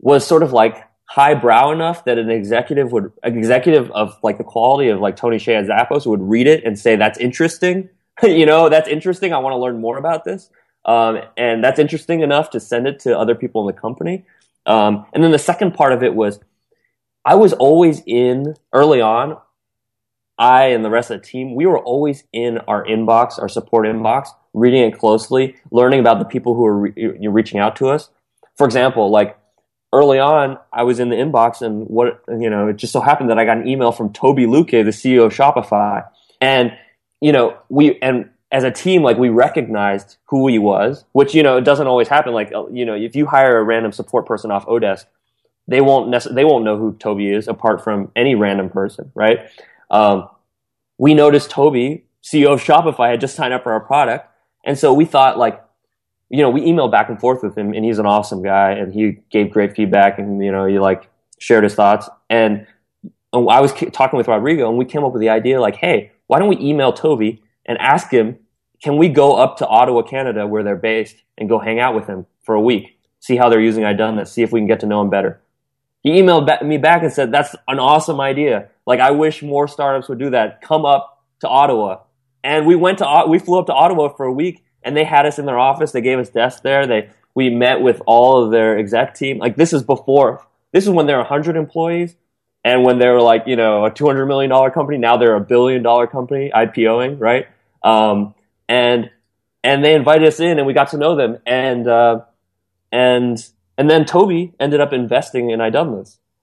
was 0.00 0.26
sort 0.26 0.42
of 0.42 0.52
like 0.52 0.88
highbrow 1.12 1.70
enough 1.70 2.06
that 2.06 2.16
an 2.16 2.30
executive 2.30 2.90
would 2.90 3.12
an 3.22 3.36
executive 3.36 3.90
of 3.90 4.18
like 4.22 4.38
the 4.38 4.44
quality 4.44 4.88
of 4.88 4.98
like 4.98 5.14
Tony 5.14 5.36
at 5.36 5.66
Zappos 5.66 6.06
would 6.06 6.22
read 6.22 6.46
it 6.46 6.64
and 6.64 6.78
say 6.78 6.96
that's 6.96 7.18
interesting. 7.18 7.90
you 8.22 8.46
know, 8.46 8.70
that's 8.70 8.88
interesting. 8.88 9.34
I 9.34 9.38
want 9.38 9.52
to 9.52 9.58
learn 9.58 9.78
more 9.78 9.98
about 9.98 10.24
this. 10.24 10.48
Um, 10.86 11.20
and 11.36 11.62
that's 11.62 11.78
interesting 11.78 12.22
enough 12.22 12.48
to 12.50 12.60
send 12.60 12.86
it 12.86 12.98
to 13.00 13.18
other 13.18 13.34
people 13.34 13.60
in 13.60 13.74
the 13.74 13.78
company. 13.78 14.24
Um, 14.64 15.04
and 15.12 15.22
then 15.22 15.32
the 15.32 15.38
second 15.38 15.74
part 15.74 15.92
of 15.92 16.02
it 16.02 16.14
was 16.14 16.40
I 17.26 17.34
was 17.34 17.52
always 17.52 18.02
in 18.06 18.54
early 18.72 19.02
on. 19.02 19.36
I 20.38 20.68
and 20.68 20.82
the 20.82 20.88
rest 20.88 21.10
of 21.10 21.20
the 21.20 21.26
team, 21.26 21.54
we 21.54 21.66
were 21.66 21.78
always 21.78 22.24
in 22.32 22.56
our 22.60 22.86
inbox, 22.86 23.38
our 23.38 23.50
support 23.50 23.84
inbox, 23.86 24.28
reading 24.54 24.82
it 24.82 24.98
closely, 24.98 25.56
learning 25.70 26.00
about 26.00 26.20
the 26.20 26.24
people 26.24 26.54
who 26.54 26.64
are 26.64 26.78
re- 26.78 27.18
reaching 27.28 27.60
out 27.60 27.76
to 27.76 27.88
us. 27.88 28.08
For 28.56 28.64
example, 28.64 29.10
like 29.10 29.36
early 29.92 30.18
on, 30.18 30.58
I 30.72 30.84
was 30.84 31.00
in 31.00 31.10
the 31.10 31.16
inbox 31.16 31.60
and 31.60 31.86
what, 31.86 32.22
you 32.28 32.48
know, 32.48 32.68
it 32.68 32.76
just 32.76 32.92
so 32.92 33.00
happened 33.00 33.30
that 33.30 33.38
I 33.38 33.44
got 33.44 33.58
an 33.58 33.68
email 33.68 33.92
from 33.92 34.12
Toby 34.12 34.46
Lütke, 34.46 34.84
the 34.84 34.90
CEO 34.90 35.26
of 35.26 35.34
Shopify. 35.34 36.06
And, 36.40 36.72
you 37.20 37.32
know, 37.32 37.58
we, 37.68 37.98
and 38.00 38.30
as 38.50 38.64
a 38.64 38.70
team, 38.70 39.02
like 39.02 39.18
we 39.18 39.28
recognized 39.28 40.16
who 40.26 40.48
he 40.48 40.58
was, 40.58 41.04
which, 41.12 41.34
you 41.34 41.42
know, 41.42 41.58
it 41.58 41.64
doesn't 41.64 41.86
always 41.86 42.08
happen. 42.08 42.32
Like, 42.32 42.52
uh, 42.52 42.68
you 42.68 42.84
know, 42.84 42.94
if 42.94 43.14
you 43.14 43.26
hire 43.26 43.58
a 43.58 43.62
random 43.62 43.92
support 43.92 44.26
person 44.26 44.50
off 44.50 44.66
oDesk, 44.66 45.04
they 45.68 45.80
won't 45.80 46.08
necessarily, 46.08 46.42
they 46.42 46.44
won't 46.44 46.64
know 46.64 46.76
who 46.76 46.94
Toby 46.94 47.32
is 47.32 47.46
apart 47.46 47.84
from 47.84 48.10
any 48.16 48.34
random 48.34 48.68
person, 48.68 49.12
right? 49.14 49.40
Um, 49.90 50.28
we 50.98 51.14
noticed 51.14 51.50
Toby, 51.50 52.04
CEO 52.22 52.52
of 52.52 52.62
Shopify, 52.62 53.10
had 53.10 53.20
just 53.20 53.36
signed 53.36 53.54
up 53.54 53.62
for 53.62 53.72
our 53.72 53.80
product. 53.80 54.28
And 54.64 54.78
so 54.78 54.92
we 54.92 55.04
thought 55.04 55.38
like, 55.38 55.62
you 56.32 56.38
know, 56.38 56.48
we 56.48 56.62
emailed 56.62 56.90
back 56.90 57.10
and 57.10 57.20
forth 57.20 57.42
with 57.42 57.56
him, 57.56 57.74
and 57.74 57.84
he's 57.84 57.98
an 57.98 58.06
awesome 58.06 58.42
guy, 58.42 58.70
and 58.70 58.92
he 58.92 59.20
gave 59.30 59.52
great 59.52 59.76
feedback, 59.76 60.18
and 60.18 60.42
you 60.42 60.50
know, 60.50 60.64
he 60.64 60.78
like 60.78 61.10
shared 61.38 61.62
his 61.62 61.74
thoughts. 61.74 62.08
And 62.30 62.66
I 63.34 63.60
was 63.60 63.72
talking 63.92 64.16
with 64.16 64.28
Rodrigo, 64.28 64.66
and 64.66 64.78
we 64.78 64.86
came 64.86 65.04
up 65.04 65.12
with 65.12 65.20
the 65.20 65.28
idea 65.28 65.60
like, 65.60 65.76
hey, 65.76 66.10
why 66.28 66.38
don't 66.38 66.48
we 66.48 66.58
email 66.58 66.94
Toby 66.94 67.42
and 67.66 67.76
ask 67.76 68.10
him, 68.10 68.38
can 68.82 68.96
we 68.96 69.10
go 69.10 69.36
up 69.36 69.58
to 69.58 69.66
Ottawa, 69.66 70.00
Canada, 70.00 70.46
where 70.46 70.62
they're 70.62 70.74
based, 70.74 71.16
and 71.36 71.50
go 71.50 71.58
hang 71.58 71.78
out 71.78 71.94
with 71.94 72.06
him 72.06 72.24
for 72.44 72.54
a 72.54 72.60
week, 72.60 72.98
see 73.20 73.36
how 73.36 73.50
they're 73.50 73.60
using 73.60 73.84
I 73.84 73.92
done 73.92 74.24
see 74.24 74.42
if 74.42 74.52
we 74.52 74.60
can 74.60 74.66
get 74.66 74.80
to 74.80 74.86
know 74.86 75.02
him 75.02 75.10
better. 75.10 75.38
He 76.00 76.12
emailed 76.12 76.62
me 76.64 76.78
back 76.78 77.02
and 77.02 77.12
said, 77.12 77.30
that's 77.30 77.54
an 77.68 77.78
awesome 77.78 78.20
idea. 78.20 78.68
Like, 78.86 79.00
I 79.00 79.10
wish 79.10 79.42
more 79.42 79.68
startups 79.68 80.08
would 80.08 80.18
do 80.18 80.30
that. 80.30 80.62
Come 80.62 80.84
up 80.86 81.22
to 81.40 81.48
Ottawa. 81.48 82.00
And 82.42 82.66
we 82.66 82.74
went 82.74 82.98
to, 82.98 83.24
we 83.28 83.38
flew 83.38 83.58
up 83.58 83.66
to 83.66 83.74
Ottawa 83.74 84.08
for 84.08 84.24
a 84.24 84.32
week 84.32 84.64
and 84.84 84.96
they 84.96 85.04
had 85.04 85.26
us 85.26 85.38
in 85.38 85.46
their 85.46 85.58
office. 85.58 85.92
They 85.92 86.00
gave 86.00 86.18
us 86.18 86.30
desks 86.30 86.60
there. 86.60 86.86
They 86.86 87.10
we 87.34 87.50
met 87.50 87.80
with 87.80 88.02
all 88.06 88.44
of 88.44 88.50
their 88.50 88.78
exec 88.78 89.14
team. 89.14 89.38
Like 89.38 89.56
this 89.56 89.72
is 89.72 89.82
before. 89.82 90.44
This 90.72 90.84
is 90.84 90.90
when 90.90 91.06
they're 91.06 91.18
100 91.18 91.56
employees, 91.56 92.16
and 92.64 92.84
when 92.84 92.98
they 92.98 93.08
were 93.08 93.20
like 93.20 93.44
you 93.46 93.56
know 93.56 93.84
a 93.84 93.90
200 93.90 94.26
million 94.26 94.50
dollar 94.50 94.70
company. 94.70 94.98
Now 94.98 95.16
they're 95.16 95.34
a 95.34 95.40
billion 95.40 95.82
dollar 95.82 96.06
company 96.06 96.50
IPOing, 96.54 97.20
right? 97.20 97.48
Um, 97.82 98.34
and 98.68 99.10
and 99.64 99.84
they 99.84 99.94
invited 99.94 100.26
us 100.26 100.40
in, 100.40 100.58
and 100.58 100.66
we 100.66 100.72
got 100.72 100.90
to 100.90 100.98
know 100.98 101.16
them. 101.16 101.38
And 101.46 101.86
uh, 101.86 102.20
and 102.90 103.44
and 103.78 103.88
then 103.88 104.04
Toby 104.04 104.52
ended 104.60 104.80
up 104.80 104.92
investing 104.92 105.50
in 105.50 105.60
I. 105.60 105.70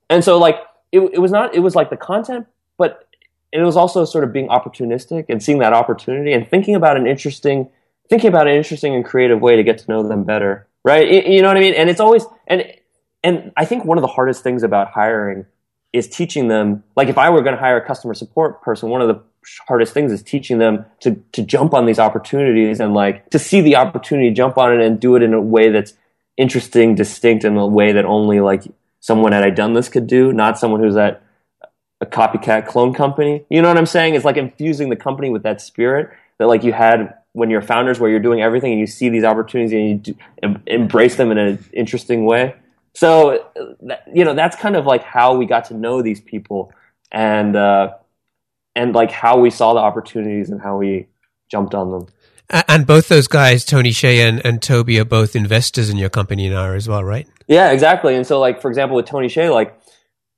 And 0.10 0.24
so 0.24 0.38
like 0.38 0.58
it, 0.92 1.00
it 1.14 1.20
was 1.20 1.32
not 1.32 1.54
it 1.54 1.60
was 1.60 1.76
like 1.76 1.90
the 1.90 1.98
content, 1.98 2.48
but 2.78 3.08
it 3.52 3.62
was 3.62 3.76
also 3.76 4.06
sort 4.06 4.24
of 4.24 4.32
being 4.32 4.48
opportunistic 4.48 5.26
and 5.30 5.42
seeing 5.42 5.60
that 5.60 5.74
opportunity 5.74 6.34
and 6.34 6.50
thinking 6.50 6.76
about 6.76 6.98
an 6.98 7.08
interesting 7.08 7.70
thinking 8.10 8.28
about 8.28 8.48
an 8.48 8.56
interesting 8.56 8.96
and 8.96 9.06
creative 9.06 9.40
way 9.40 9.56
to 9.56 9.64
get 9.64 9.78
to 9.80 9.90
know 9.90 10.08
them 10.08 10.24
better, 10.24 10.68
right? 10.84 11.28
You 11.28 11.42
know 11.42 11.48
what 11.48 11.58
I 11.58 11.62
mean? 11.62 11.74
And 11.74 11.90
it's 11.90 12.00
always 12.00 12.26
and 12.48 12.66
and 13.24 13.52
I 13.58 13.66
think 13.66 13.86
one 13.86 13.98
of 13.98 14.02
the 14.02 14.08
hardest 14.08 14.44
things 14.44 14.64
about 14.64 14.92
hiring 14.92 15.46
is 15.94 16.08
teaching 16.08 16.48
them. 16.48 16.84
Like 16.96 17.08
if 17.08 17.18
I 17.18 17.30
were 17.30 17.42
going 17.42 17.56
to 17.56 17.62
hire 17.62 17.78
a 17.78 17.86
customer 17.86 18.14
support 18.14 18.62
person, 18.62 18.90
one 18.90 19.02
of 19.02 19.08
the 19.08 19.22
hardest 19.68 19.94
things 19.94 20.12
is 20.12 20.22
teaching 20.24 20.58
them 20.58 20.86
to 21.02 21.22
to 21.34 21.44
jump 21.44 21.74
on 21.74 21.86
these 21.86 22.00
opportunities 22.00 22.80
and 22.80 22.94
like 22.94 23.30
to 23.30 23.40
see 23.40 23.62
the 23.62 23.76
opportunity, 23.76 24.32
jump 24.32 24.58
on 24.58 24.74
it, 24.74 24.86
and 24.86 25.00
do 25.00 25.16
it 25.16 25.24
in 25.24 25.34
a 25.34 25.42
way 25.42 25.70
that's 25.70 25.94
interesting, 26.38 26.96
distinct, 26.96 27.44
in 27.44 27.58
a 27.58 27.68
way 27.68 27.92
that 27.92 28.06
only 28.06 28.40
like 28.40 28.64
someone 29.02 29.34
at 29.34 29.44
iDoneThis 29.44 29.92
could 29.92 30.08
do, 30.08 30.34
not 30.34 30.58
someone 30.58 30.82
who's 30.82 30.96
at 30.96 31.22
a 32.02 32.06
copycat 32.06 32.66
clone 32.66 32.94
company. 32.94 33.46
You 33.50 33.62
know 33.62 33.68
what 33.68 33.78
I'm 33.78 33.86
saying? 33.86 34.16
It's 34.16 34.26
like 34.26 34.38
infusing 34.38 34.90
the 34.90 34.96
company 34.96 35.30
with 35.30 35.44
that 35.44 35.62
spirit 35.62 36.10
that 36.38 36.48
like 36.48 36.64
you 36.64 36.72
had 36.72 37.14
when 37.34 37.50
you're 37.50 37.62
founders, 37.62 38.00
where 38.00 38.10
you're 38.10 38.20
doing 38.20 38.42
everything 38.42 38.72
and 38.72 38.80
you 38.80 38.88
see 38.88 39.10
these 39.10 39.24
opportunities 39.24 39.72
and 39.72 39.90
you 39.90 39.96
do, 39.96 40.16
em- 40.44 40.64
embrace 40.68 41.16
them 41.16 41.32
in 41.32 41.38
an 41.38 41.64
interesting 41.74 42.26
way. 42.26 42.56
So, 42.96 43.46
you 44.14 44.26
know, 44.26 44.34
that's 44.34 44.56
kind 44.56 44.76
of 44.76 44.86
like 44.86 45.04
how 45.04 45.36
we 45.36 45.46
got 45.46 45.66
to 45.66 45.74
know 45.74 46.02
these 46.02 46.20
people 46.20 46.74
and, 47.12 47.56
uh, 47.56 47.94
and 48.76 48.94
like 48.94 49.12
how 49.12 49.40
we 49.40 49.50
saw 49.52 49.74
the 49.74 49.80
opportunities 49.80 50.50
and 50.50 50.62
how 50.62 50.78
we 50.78 51.08
jumped 51.50 51.76
on 51.76 51.92
them. 51.92 52.08
And 52.68 52.88
both 52.88 53.10
those 53.10 53.28
guys, 53.28 53.64
Tony 53.64 53.92
Hsieh 53.92 54.28
and, 54.28 54.44
and 54.44 54.60
Toby, 54.60 55.00
are 55.00 55.06
both 55.06 55.36
investors 55.36 55.90
in 55.90 55.98
your 55.98 56.10
company 56.10 56.50
now 56.50 56.74
as 56.74 56.88
well, 56.88 57.04
right? 57.04 57.28
Yeah, 57.48 57.72
exactly. 57.72 58.16
And 58.16 58.26
so, 58.26 58.40
like 58.40 58.60
for 58.60 58.70
example, 58.70 58.96
with 58.96 59.06
Tony 59.06 59.28
Hsieh, 59.28 59.54
like 59.54 59.80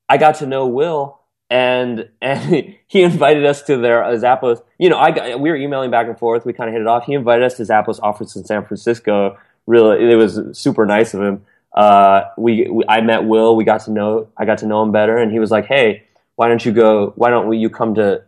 I 0.09 0.17
got 0.17 0.35
to 0.35 0.45
know 0.45 0.67
Will, 0.67 1.20
and 1.51 2.07
and 2.21 2.75
he 2.87 3.03
invited 3.03 3.45
us 3.45 3.61
to 3.63 3.77
their 3.77 4.03
uh, 4.03 4.13
Zappos. 4.13 4.63
You 4.79 4.89
know, 4.89 4.97
I 4.97 5.11
got, 5.11 5.39
we 5.39 5.51
were 5.51 5.55
emailing 5.55 5.91
back 5.91 6.07
and 6.07 6.17
forth. 6.17 6.45
We 6.45 6.53
kind 6.53 6.69
of 6.69 6.73
hit 6.73 6.81
it 6.81 6.87
off. 6.87 7.05
He 7.05 7.13
invited 7.13 7.43
us 7.43 7.55
to 7.57 7.63
Zappos 7.63 7.99
office 8.01 8.35
in 8.35 8.45
San 8.45 8.65
Francisco. 8.65 9.37
Really, 9.67 10.11
it 10.11 10.15
was 10.15 10.39
super 10.57 10.85
nice 10.87 11.13
of 11.13 11.21
him. 11.21 11.45
Uh, 11.73 12.23
we, 12.37 12.67
we 12.69 12.83
I 12.87 13.01
met 13.01 13.25
Will. 13.25 13.55
We 13.55 13.65
got 13.65 13.81
to 13.81 13.91
know 13.91 14.29
I 14.35 14.45
got 14.45 14.59
to 14.59 14.65
know 14.65 14.81
him 14.81 14.91
better, 14.91 15.17
and 15.17 15.31
he 15.31 15.39
was 15.39 15.51
like, 15.51 15.65
"Hey, 15.65 16.03
why 16.35 16.47
don't 16.47 16.65
you 16.65 16.71
go? 16.71 17.13
Why 17.15 17.29
don't 17.29 17.47
we, 17.47 17.57
you 17.57 17.69
come 17.69 17.95
to 17.95 18.23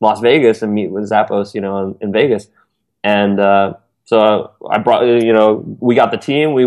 Las 0.00 0.20
Vegas 0.20 0.62
and 0.62 0.72
meet 0.72 0.90
with 0.90 1.10
Zappos? 1.10 1.54
You 1.54 1.60
know, 1.60 1.88
in, 1.88 1.96
in 2.00 2.12
Vegas." 2.12 2.48
And 3.02 3.38
uh, 3.38 3.74
so 4.06 4.52
I 4.68 4.78
brought, 4.78 5.02
you 5.02 5.32
know, 5.34 5.62
we 5.78 5.94
got 5.94 6.10
the 6.10 6.16
team. 6.16 6.54
We 6.54 6.64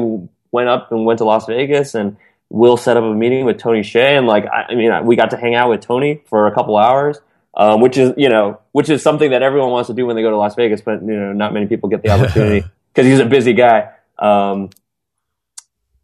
went 0.51 0.69
up 0.69 0.91
and 0.91 1.03
went 1.05 1.17
to 1.17 1.25
Las 1.25 1.47
Vegas, 1.47 1.95
and 1.95 2.17
Will 2.49 2.77
set 2.77 2.97
up 2.97 3.03
a 3.03 3.13
meeting 3.13 3.45
with 3.45 3.57
Tony 3.57 3.81
Hsieh. 3.81 4.17
And 4.17 4.27
like, 4.27 4.45
I, 4.45 4.71
I 4.71 4.75
mean, 4.75 5.05
we 5.05 5.15
got 5.15 5.31
to 5.31 5.37
hang 5.37 5.55
out 5.55 5.69
with 5.69 5.81
Tony 5.81 6.21
for 6.29 6.47
a 6.47 6.53
couple 6.53 6.77
hours, 6.77 7.19
um, 7.55 7.81
which 7.81 7.97
is, 7.97 8.13
you 8.17 8.29
know, 8.29 8.61
which 8.71 8.89
is 8.89 9.01
something 9.03 9.31
that 9.31 9.41
everyone 9.41 9.71
wants 9.71 9.87
to 9.87 9.93
do 9.93 10.05
when 10.05 10.15
they 10.15 10.21
go 10.21 10.29
to 10.29 10.37
Las 10.37 10.55
Vegas, 10.55 10.81
but 10.81 11.01
you 11.01 11.15
know, 11.15 11.33
not 11.33 11.53
many 11.53 11.67
people 11.67 11.89
get 11.89 12.03
the 12.03 12.09
opportunity 12.09 12.65
because 12.93 13.09
he's 13.09 13.19
a 13.19 13.25
busy 13.25 13.53
guy. 13.53 13.89
Um, 14.17 14.69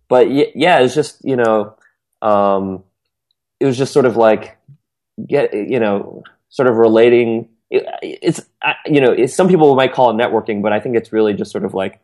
but 0.09 0.29
yeah, 0.29 0.79
it's 0.79 0.93
just, 0.93 1.23
you 1.23 1.35
know, 1.35 1.75
um, 2.21 2.83
it 3.59 3.65
was 3.65 3.77
just 3.77 3.93
sort 3.93 4.05
of 4.05 4.17
like 4.17 4.57
get, 5.25 5.53
you 5.53 5.79
know, 5.79 6.23
sort 6.49 6.67
of 6.67 6.75
relating 6.75 7.49
it's 8.01 8.41
you 8.85 9.01
know 9.01 9.25
some 9.25 9.47
people 9.47 9.73
might 9.75 9.93
call 9.93 10.11
it 10.11 10.13
networking, 10.13 10.61
but 10.61 10.73
I 10.73 10.79
think 10.79 10.95
it's 10.95 11.11
really 11.11 11.33
just 11.33 11.51
sort 11.51 11.65
of 11.65 11.73
like 11.73 11.99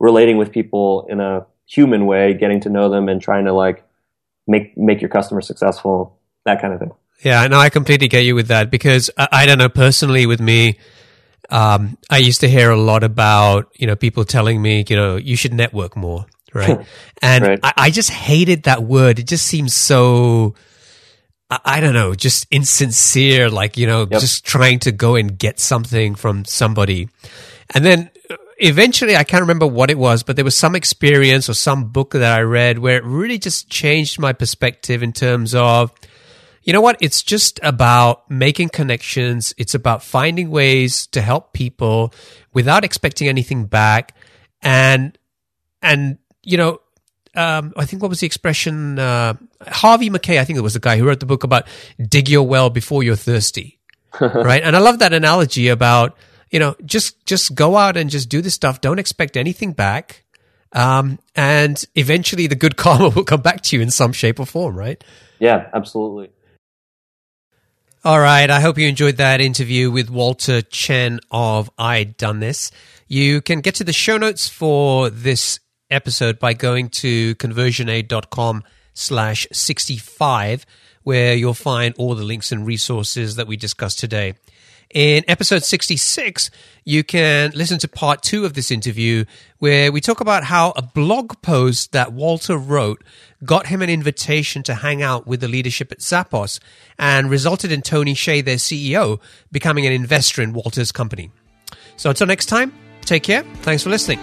relating 0.00 0.38
with 0.38 0.50
people 0.50 1.06
in 1.08 1.20
a 1.20 1.46
human 1.66 2.06
way, 2.06 2.34
getting 2.34 2.60
to 2.60 2.68
know 2.68 2.88
them, 2.88 3.08
and 3.08 3.20
trying 3.20 3.44
to 3.44 3.52
like 3.52 3.84
make 4.46 4.76
make 4.76 5.00
your 5.00 5.10
customer 5.10 5.40
successful, 5.40 6.18
that 6.44 6.60
kind 6.60 6.74
of 6.74 6.80
thing. 6.80 6.92
Yeah, 7.22 7.46
no, 7.46 7.58
I 7.58 7.70
completely 7.70 8.08
get 8.08 8.24
you 8.24 8.34
with 8.34 8.48
that 8.48 8.70
because 8.70 9.10
I, 9.16 9.28
I 9.32 9.46
don't 9.46 9.58
know 9.58 9.68
personally 9.68 10.26
with 10.26 10.40
me. 10.40 10.78
Um, 11.50 11.98
I 12.10 12.18
used 12.18 12.40
to 12.40 12.48
hear 12.48 12.70
a 12.70 12.76
lot 12.76 13.04
about 13.04 13.70
you 13.74 13.86
know 13.86 13.96
people 13.96 14.24
telling 14.24 14.60
me 14.60 14.84
you 14.88 14.96
know 14.96 15.16
you 15.16 15.36
should 15.36 15.54
network 15.54 15.96
more, 15.96 16.26
right? 16.52 16.86
and 17.22 17.44
right. 17.44 17.60
I, 17.62 17.72
I 17.76 17.90
just 17.90 18.10
hated 18.10 18.64
that 18.64 18.82
word. 18.82 19.18
It 19.18 19.26
just 19.26 19.46
seems 19.46 19.74
so 19.74 20.54
I 21.50 21.80
don't 21.80 21.94
know, 21.94 22.14
just 22.14 22.46
insincere, 22.50 23.50
like, 23.50 23.76
you 23.76 23.86
know, 23.86 24.06
yep. 24.10 24.20
just 24.20 24.44
trying 24.44 24.78
to 24.80 24.92
go 24.92 25.14
and 25.14 25.38
get 25.38 25.60
something 25.60 26.14
from 26.14 26.44
somebody. 26.44 27.08
And 27.74 27.84
then 27.84 28.10
eventually, 28.58 29.16
I 29.16 29.24
can't 29.24 29.42
remember 29.42 29.66
what 29.66 29.90
it 29.90 29.98
was, 29.98 30.22
but 30.22 30.36
there 30.36 30.44
was 30.44 30.56
some 30.56 30.74
experience 30.74 31.48
or 31.48 31.54
some 31.54 31.90
book 31.90 32.12
that 32.12 32.38
I 32.38 32.42
read 32.42 32.78
where 32.78 32.96
it 32.96 33.04
really 33.04 33.38
just 33.38 33.68
changed 33.68 34.18
my 34.18 34.32
perspective 34.32 35.02
in 35.02 35.12
terms 35.12 35.54
of, 35.54 35.92
you 36.62 36.72
know 36.72 36.80
what? 36.80 36.96
It's 37.00 37.22
just 37.22 37.60
about 37.62 38.30
making 38.30 38.70
connections. 38.70 39.54
It's 39.58 39.74
about 39.74 40.02
finding 40.02 40.50
ways 40.50 41.06
to 41.08 41.20
help 41.20 41.52
people 41.52 42.14
without 42.52 42.84
expecting 42.84 43.28
anything 43.28 43.66
back. 43.66 44.16
And, 44.62 45.18
and, 45.82 46.18
you 46.42 46.56
know, 46.56 46.80
um, 47.36 47.72
I 47.76 47.84
think 47.84 48.00
what 48.00 48.08
was 48.08 48.20
the 48.20 48.26
expression? 48.26 48.98
Uh, 48.98 49.34
Harvey 49.66 50.08
Mackay, 50.08 50.38
I 50.38 50.44
think 50.44 50.58
it 50.58 50.62
was 50.62 50.74
the 50.74 50.80
guy 50.80 50.96
who 50.96 51.06
wrote 51.06 51.20
the 51.20 51.26
book 51.26 51.44
about 51.44 51.66
dig 51.98 52.28
your 52.28 52.46
well 52.46 52.70
before 52.70 53.02
you're 53.02 53.16
thirsty, 53.16 53.78
right? 54.20 54.62
And 54.62 54.76
I 54.76 54.78
love 54.78 55.00
that 55.00 55.12
analogy 55.12 55.68
about 55.68 56.16
you 56.54 56.60
know 56.60 56.76
just 56.84 57.26
just 57.26 57.56
go 57.56 57.76
out 57.76 57.96
and 57.96 58.08
just 58.08 58.28
do 58.28 58.40
this 58.40 58.54
stuff. 58.54 58.80
Don't 58.80 59.00
expect 59.00 59.36
anything 59.36 59.72
back, 59.72 60.22
um, 60.70 61.18
and 61.34 61.84
eventually 61.96 62.46
the 62.46 62.54
good 62.54 62.76
karma 62.84 63.08
will 63.08 63.24
come 63.24 63.40
back 63.42 63.62
to 63.62 63.76
you 63.76 63.82
in 63.82 63.90
some 63.90 64.12
shape 64.12 64.38
or 64.38 64.46
form, 64.46 64.78
right? 64.78 65.02
Yeah, 65.40 65.68
absolutely. 65.74 66.30
All 68.04 68.20
right. 68.20 68.48
I 68.48 68.60
hope 68.60 68.78
you 68.78 68.86
enjoyed 68.86 69.16
that 69.16 69.40
interview 69.40 69.90
with 69.90 70.10
Walter 70.10 70.62
Chen 70.62 71.18
of 71.30 71.74
iDoneThis. 71.76 72.70
You 73.08 73.40
can 73.40 73.60
get 73.60 73.74
to 73.76 73.84
the 73.84 73.94
show 73.94 74.16
notes 74.16 74.46
for 74.46 75.10
this 75.10 75.58
episode 75.90 76.38
by 76.38 76.52
going 76.52 76.90
to 76.90 77.34
conversionaid.com 77.36 78.62
slash 78.92 79.48
65, 79.52 80.66
where 81.02 81.34
you'll 81.34 81.54
find 81.54 81.94
all 81.98 82.14
the 82.14 82.24
links 82.24 82.52
and 82.52 82.64
resources 82.64 83.36
that 83.36 83.48
we 83.48 83.56
discussed 83.56 83.98
today. 83.98 84.34
In 84.94 85.24
episode 85.26 85.64
66, 85.64 86.52
you 86.84 87.02
can 87.02 87.50
listen 87.56 87.78
to 87.80 87.88
part 87.88 88.22
two 88.22 88.44
of 88.44 88.54
this 88.54 88.70
interview 88.70 89.24
where 89.58 89.90
we 89.90 90.00
talk 90.00 90.20
about 90.20 90.44
how 90.44 90.72
a 90.76 90.82
blog 90.82 91.42
post 91.42 91.90
that 91.90 92.12
Walter 92.12 92.56
wrote 92.56 93.02
got 93.44 93.66
him 93.66 93.82
an 93.82 93.90
invitation 93.90 94.62
to 94.62 94.74
hang 94.74 95.02
out 95.02 95.26
with 95.26 95.40
the 95.40 95.48
leadership 95.48 95.90
at 95.90 95.98
Zappos 95.98 96.60
and 96.96 97.28
resulted 97.28 97.72
in 97.72 97.82
Tony 97.82 98.14
Hsieh, 98.14 98.44
their 98.44 98.54
CEO, 98.54 99.20
becoming 99.50 99.84
an 99.84 99.92
investor 99.92 100.42
in 100.42 100.52
Walter's 100.52 100.92
company. 100.92 101.32
So 101.96 102.10
until 102.10 102.28
next 102.28 102.46
time, 102.46 102.72
take 103.00 103.24
care. 103.24 103.42
Thanks 103.62 103.82
for 103.82 103.90
listening. 103.90 104.20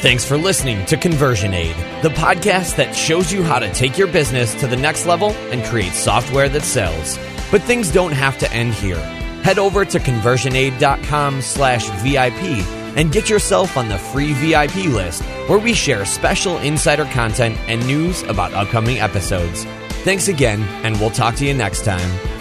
Thanks 0.00 0.24
for 0.24 0.38
listening 0.38 0.86
to 0.86 0.96
ConversionAid, 0.96 2.02
the 2.02 2.10
podcast 2.10 2.76
that 2.76 2.94
shows 2.94 3.32
you 3.32 3.42
how 3.42 3.58
to 3.58 3.72
take 3.72 3.98
your 3.98 4.06
business 4.06 4.54
to 4.60 4.68
the 4.68 4.76
next 4.76 5.06
level 5.06 5.30
and 5.50 5.64
create 5.64 5.92
software 5.92 6.48
that 6.50 6.62
sells. 6.62 7.18
But 7.50 7.62
things 7.62 7.90
don't 7.90 8.12
have 8.12 8.38
to 8.38 8.52
end 8.52 8.74
here. 8.74 9.00
Head 9.42 9.58
over 9.58 9.84
to 9.84 9.98
conversionaid.com 9.98 11.40
slash 11.40 11.88
VIP 12.02 12.66
and 12.96 13.12
get 13.12 13.30
yourself 13.30 13.76
on 13.76 13.88
the 13.88 13.98
free 13.98 14.32
VIP 14.32 14.86
list 14.86 15.22
where 15.48 15.58
we 15.58 15.72
share 15.72 16.04
special 16.04 16.58
insider 16.58 17.04
content 17.06 17.56
and 17.68 17.86
news 17.86 18.22
about 18.24 18.54
upcoming 18.54 18.98
episodes. 18.98 19.64
Thanks 20.02 20.28
again, 20.28 20.62
and 20.84 20.98
we'll 20.98 21.10
talk 21.10 21.34
to 21.36 21.44
you 21.46 21.54
next 21.54 21.84
time. 21.84 22.35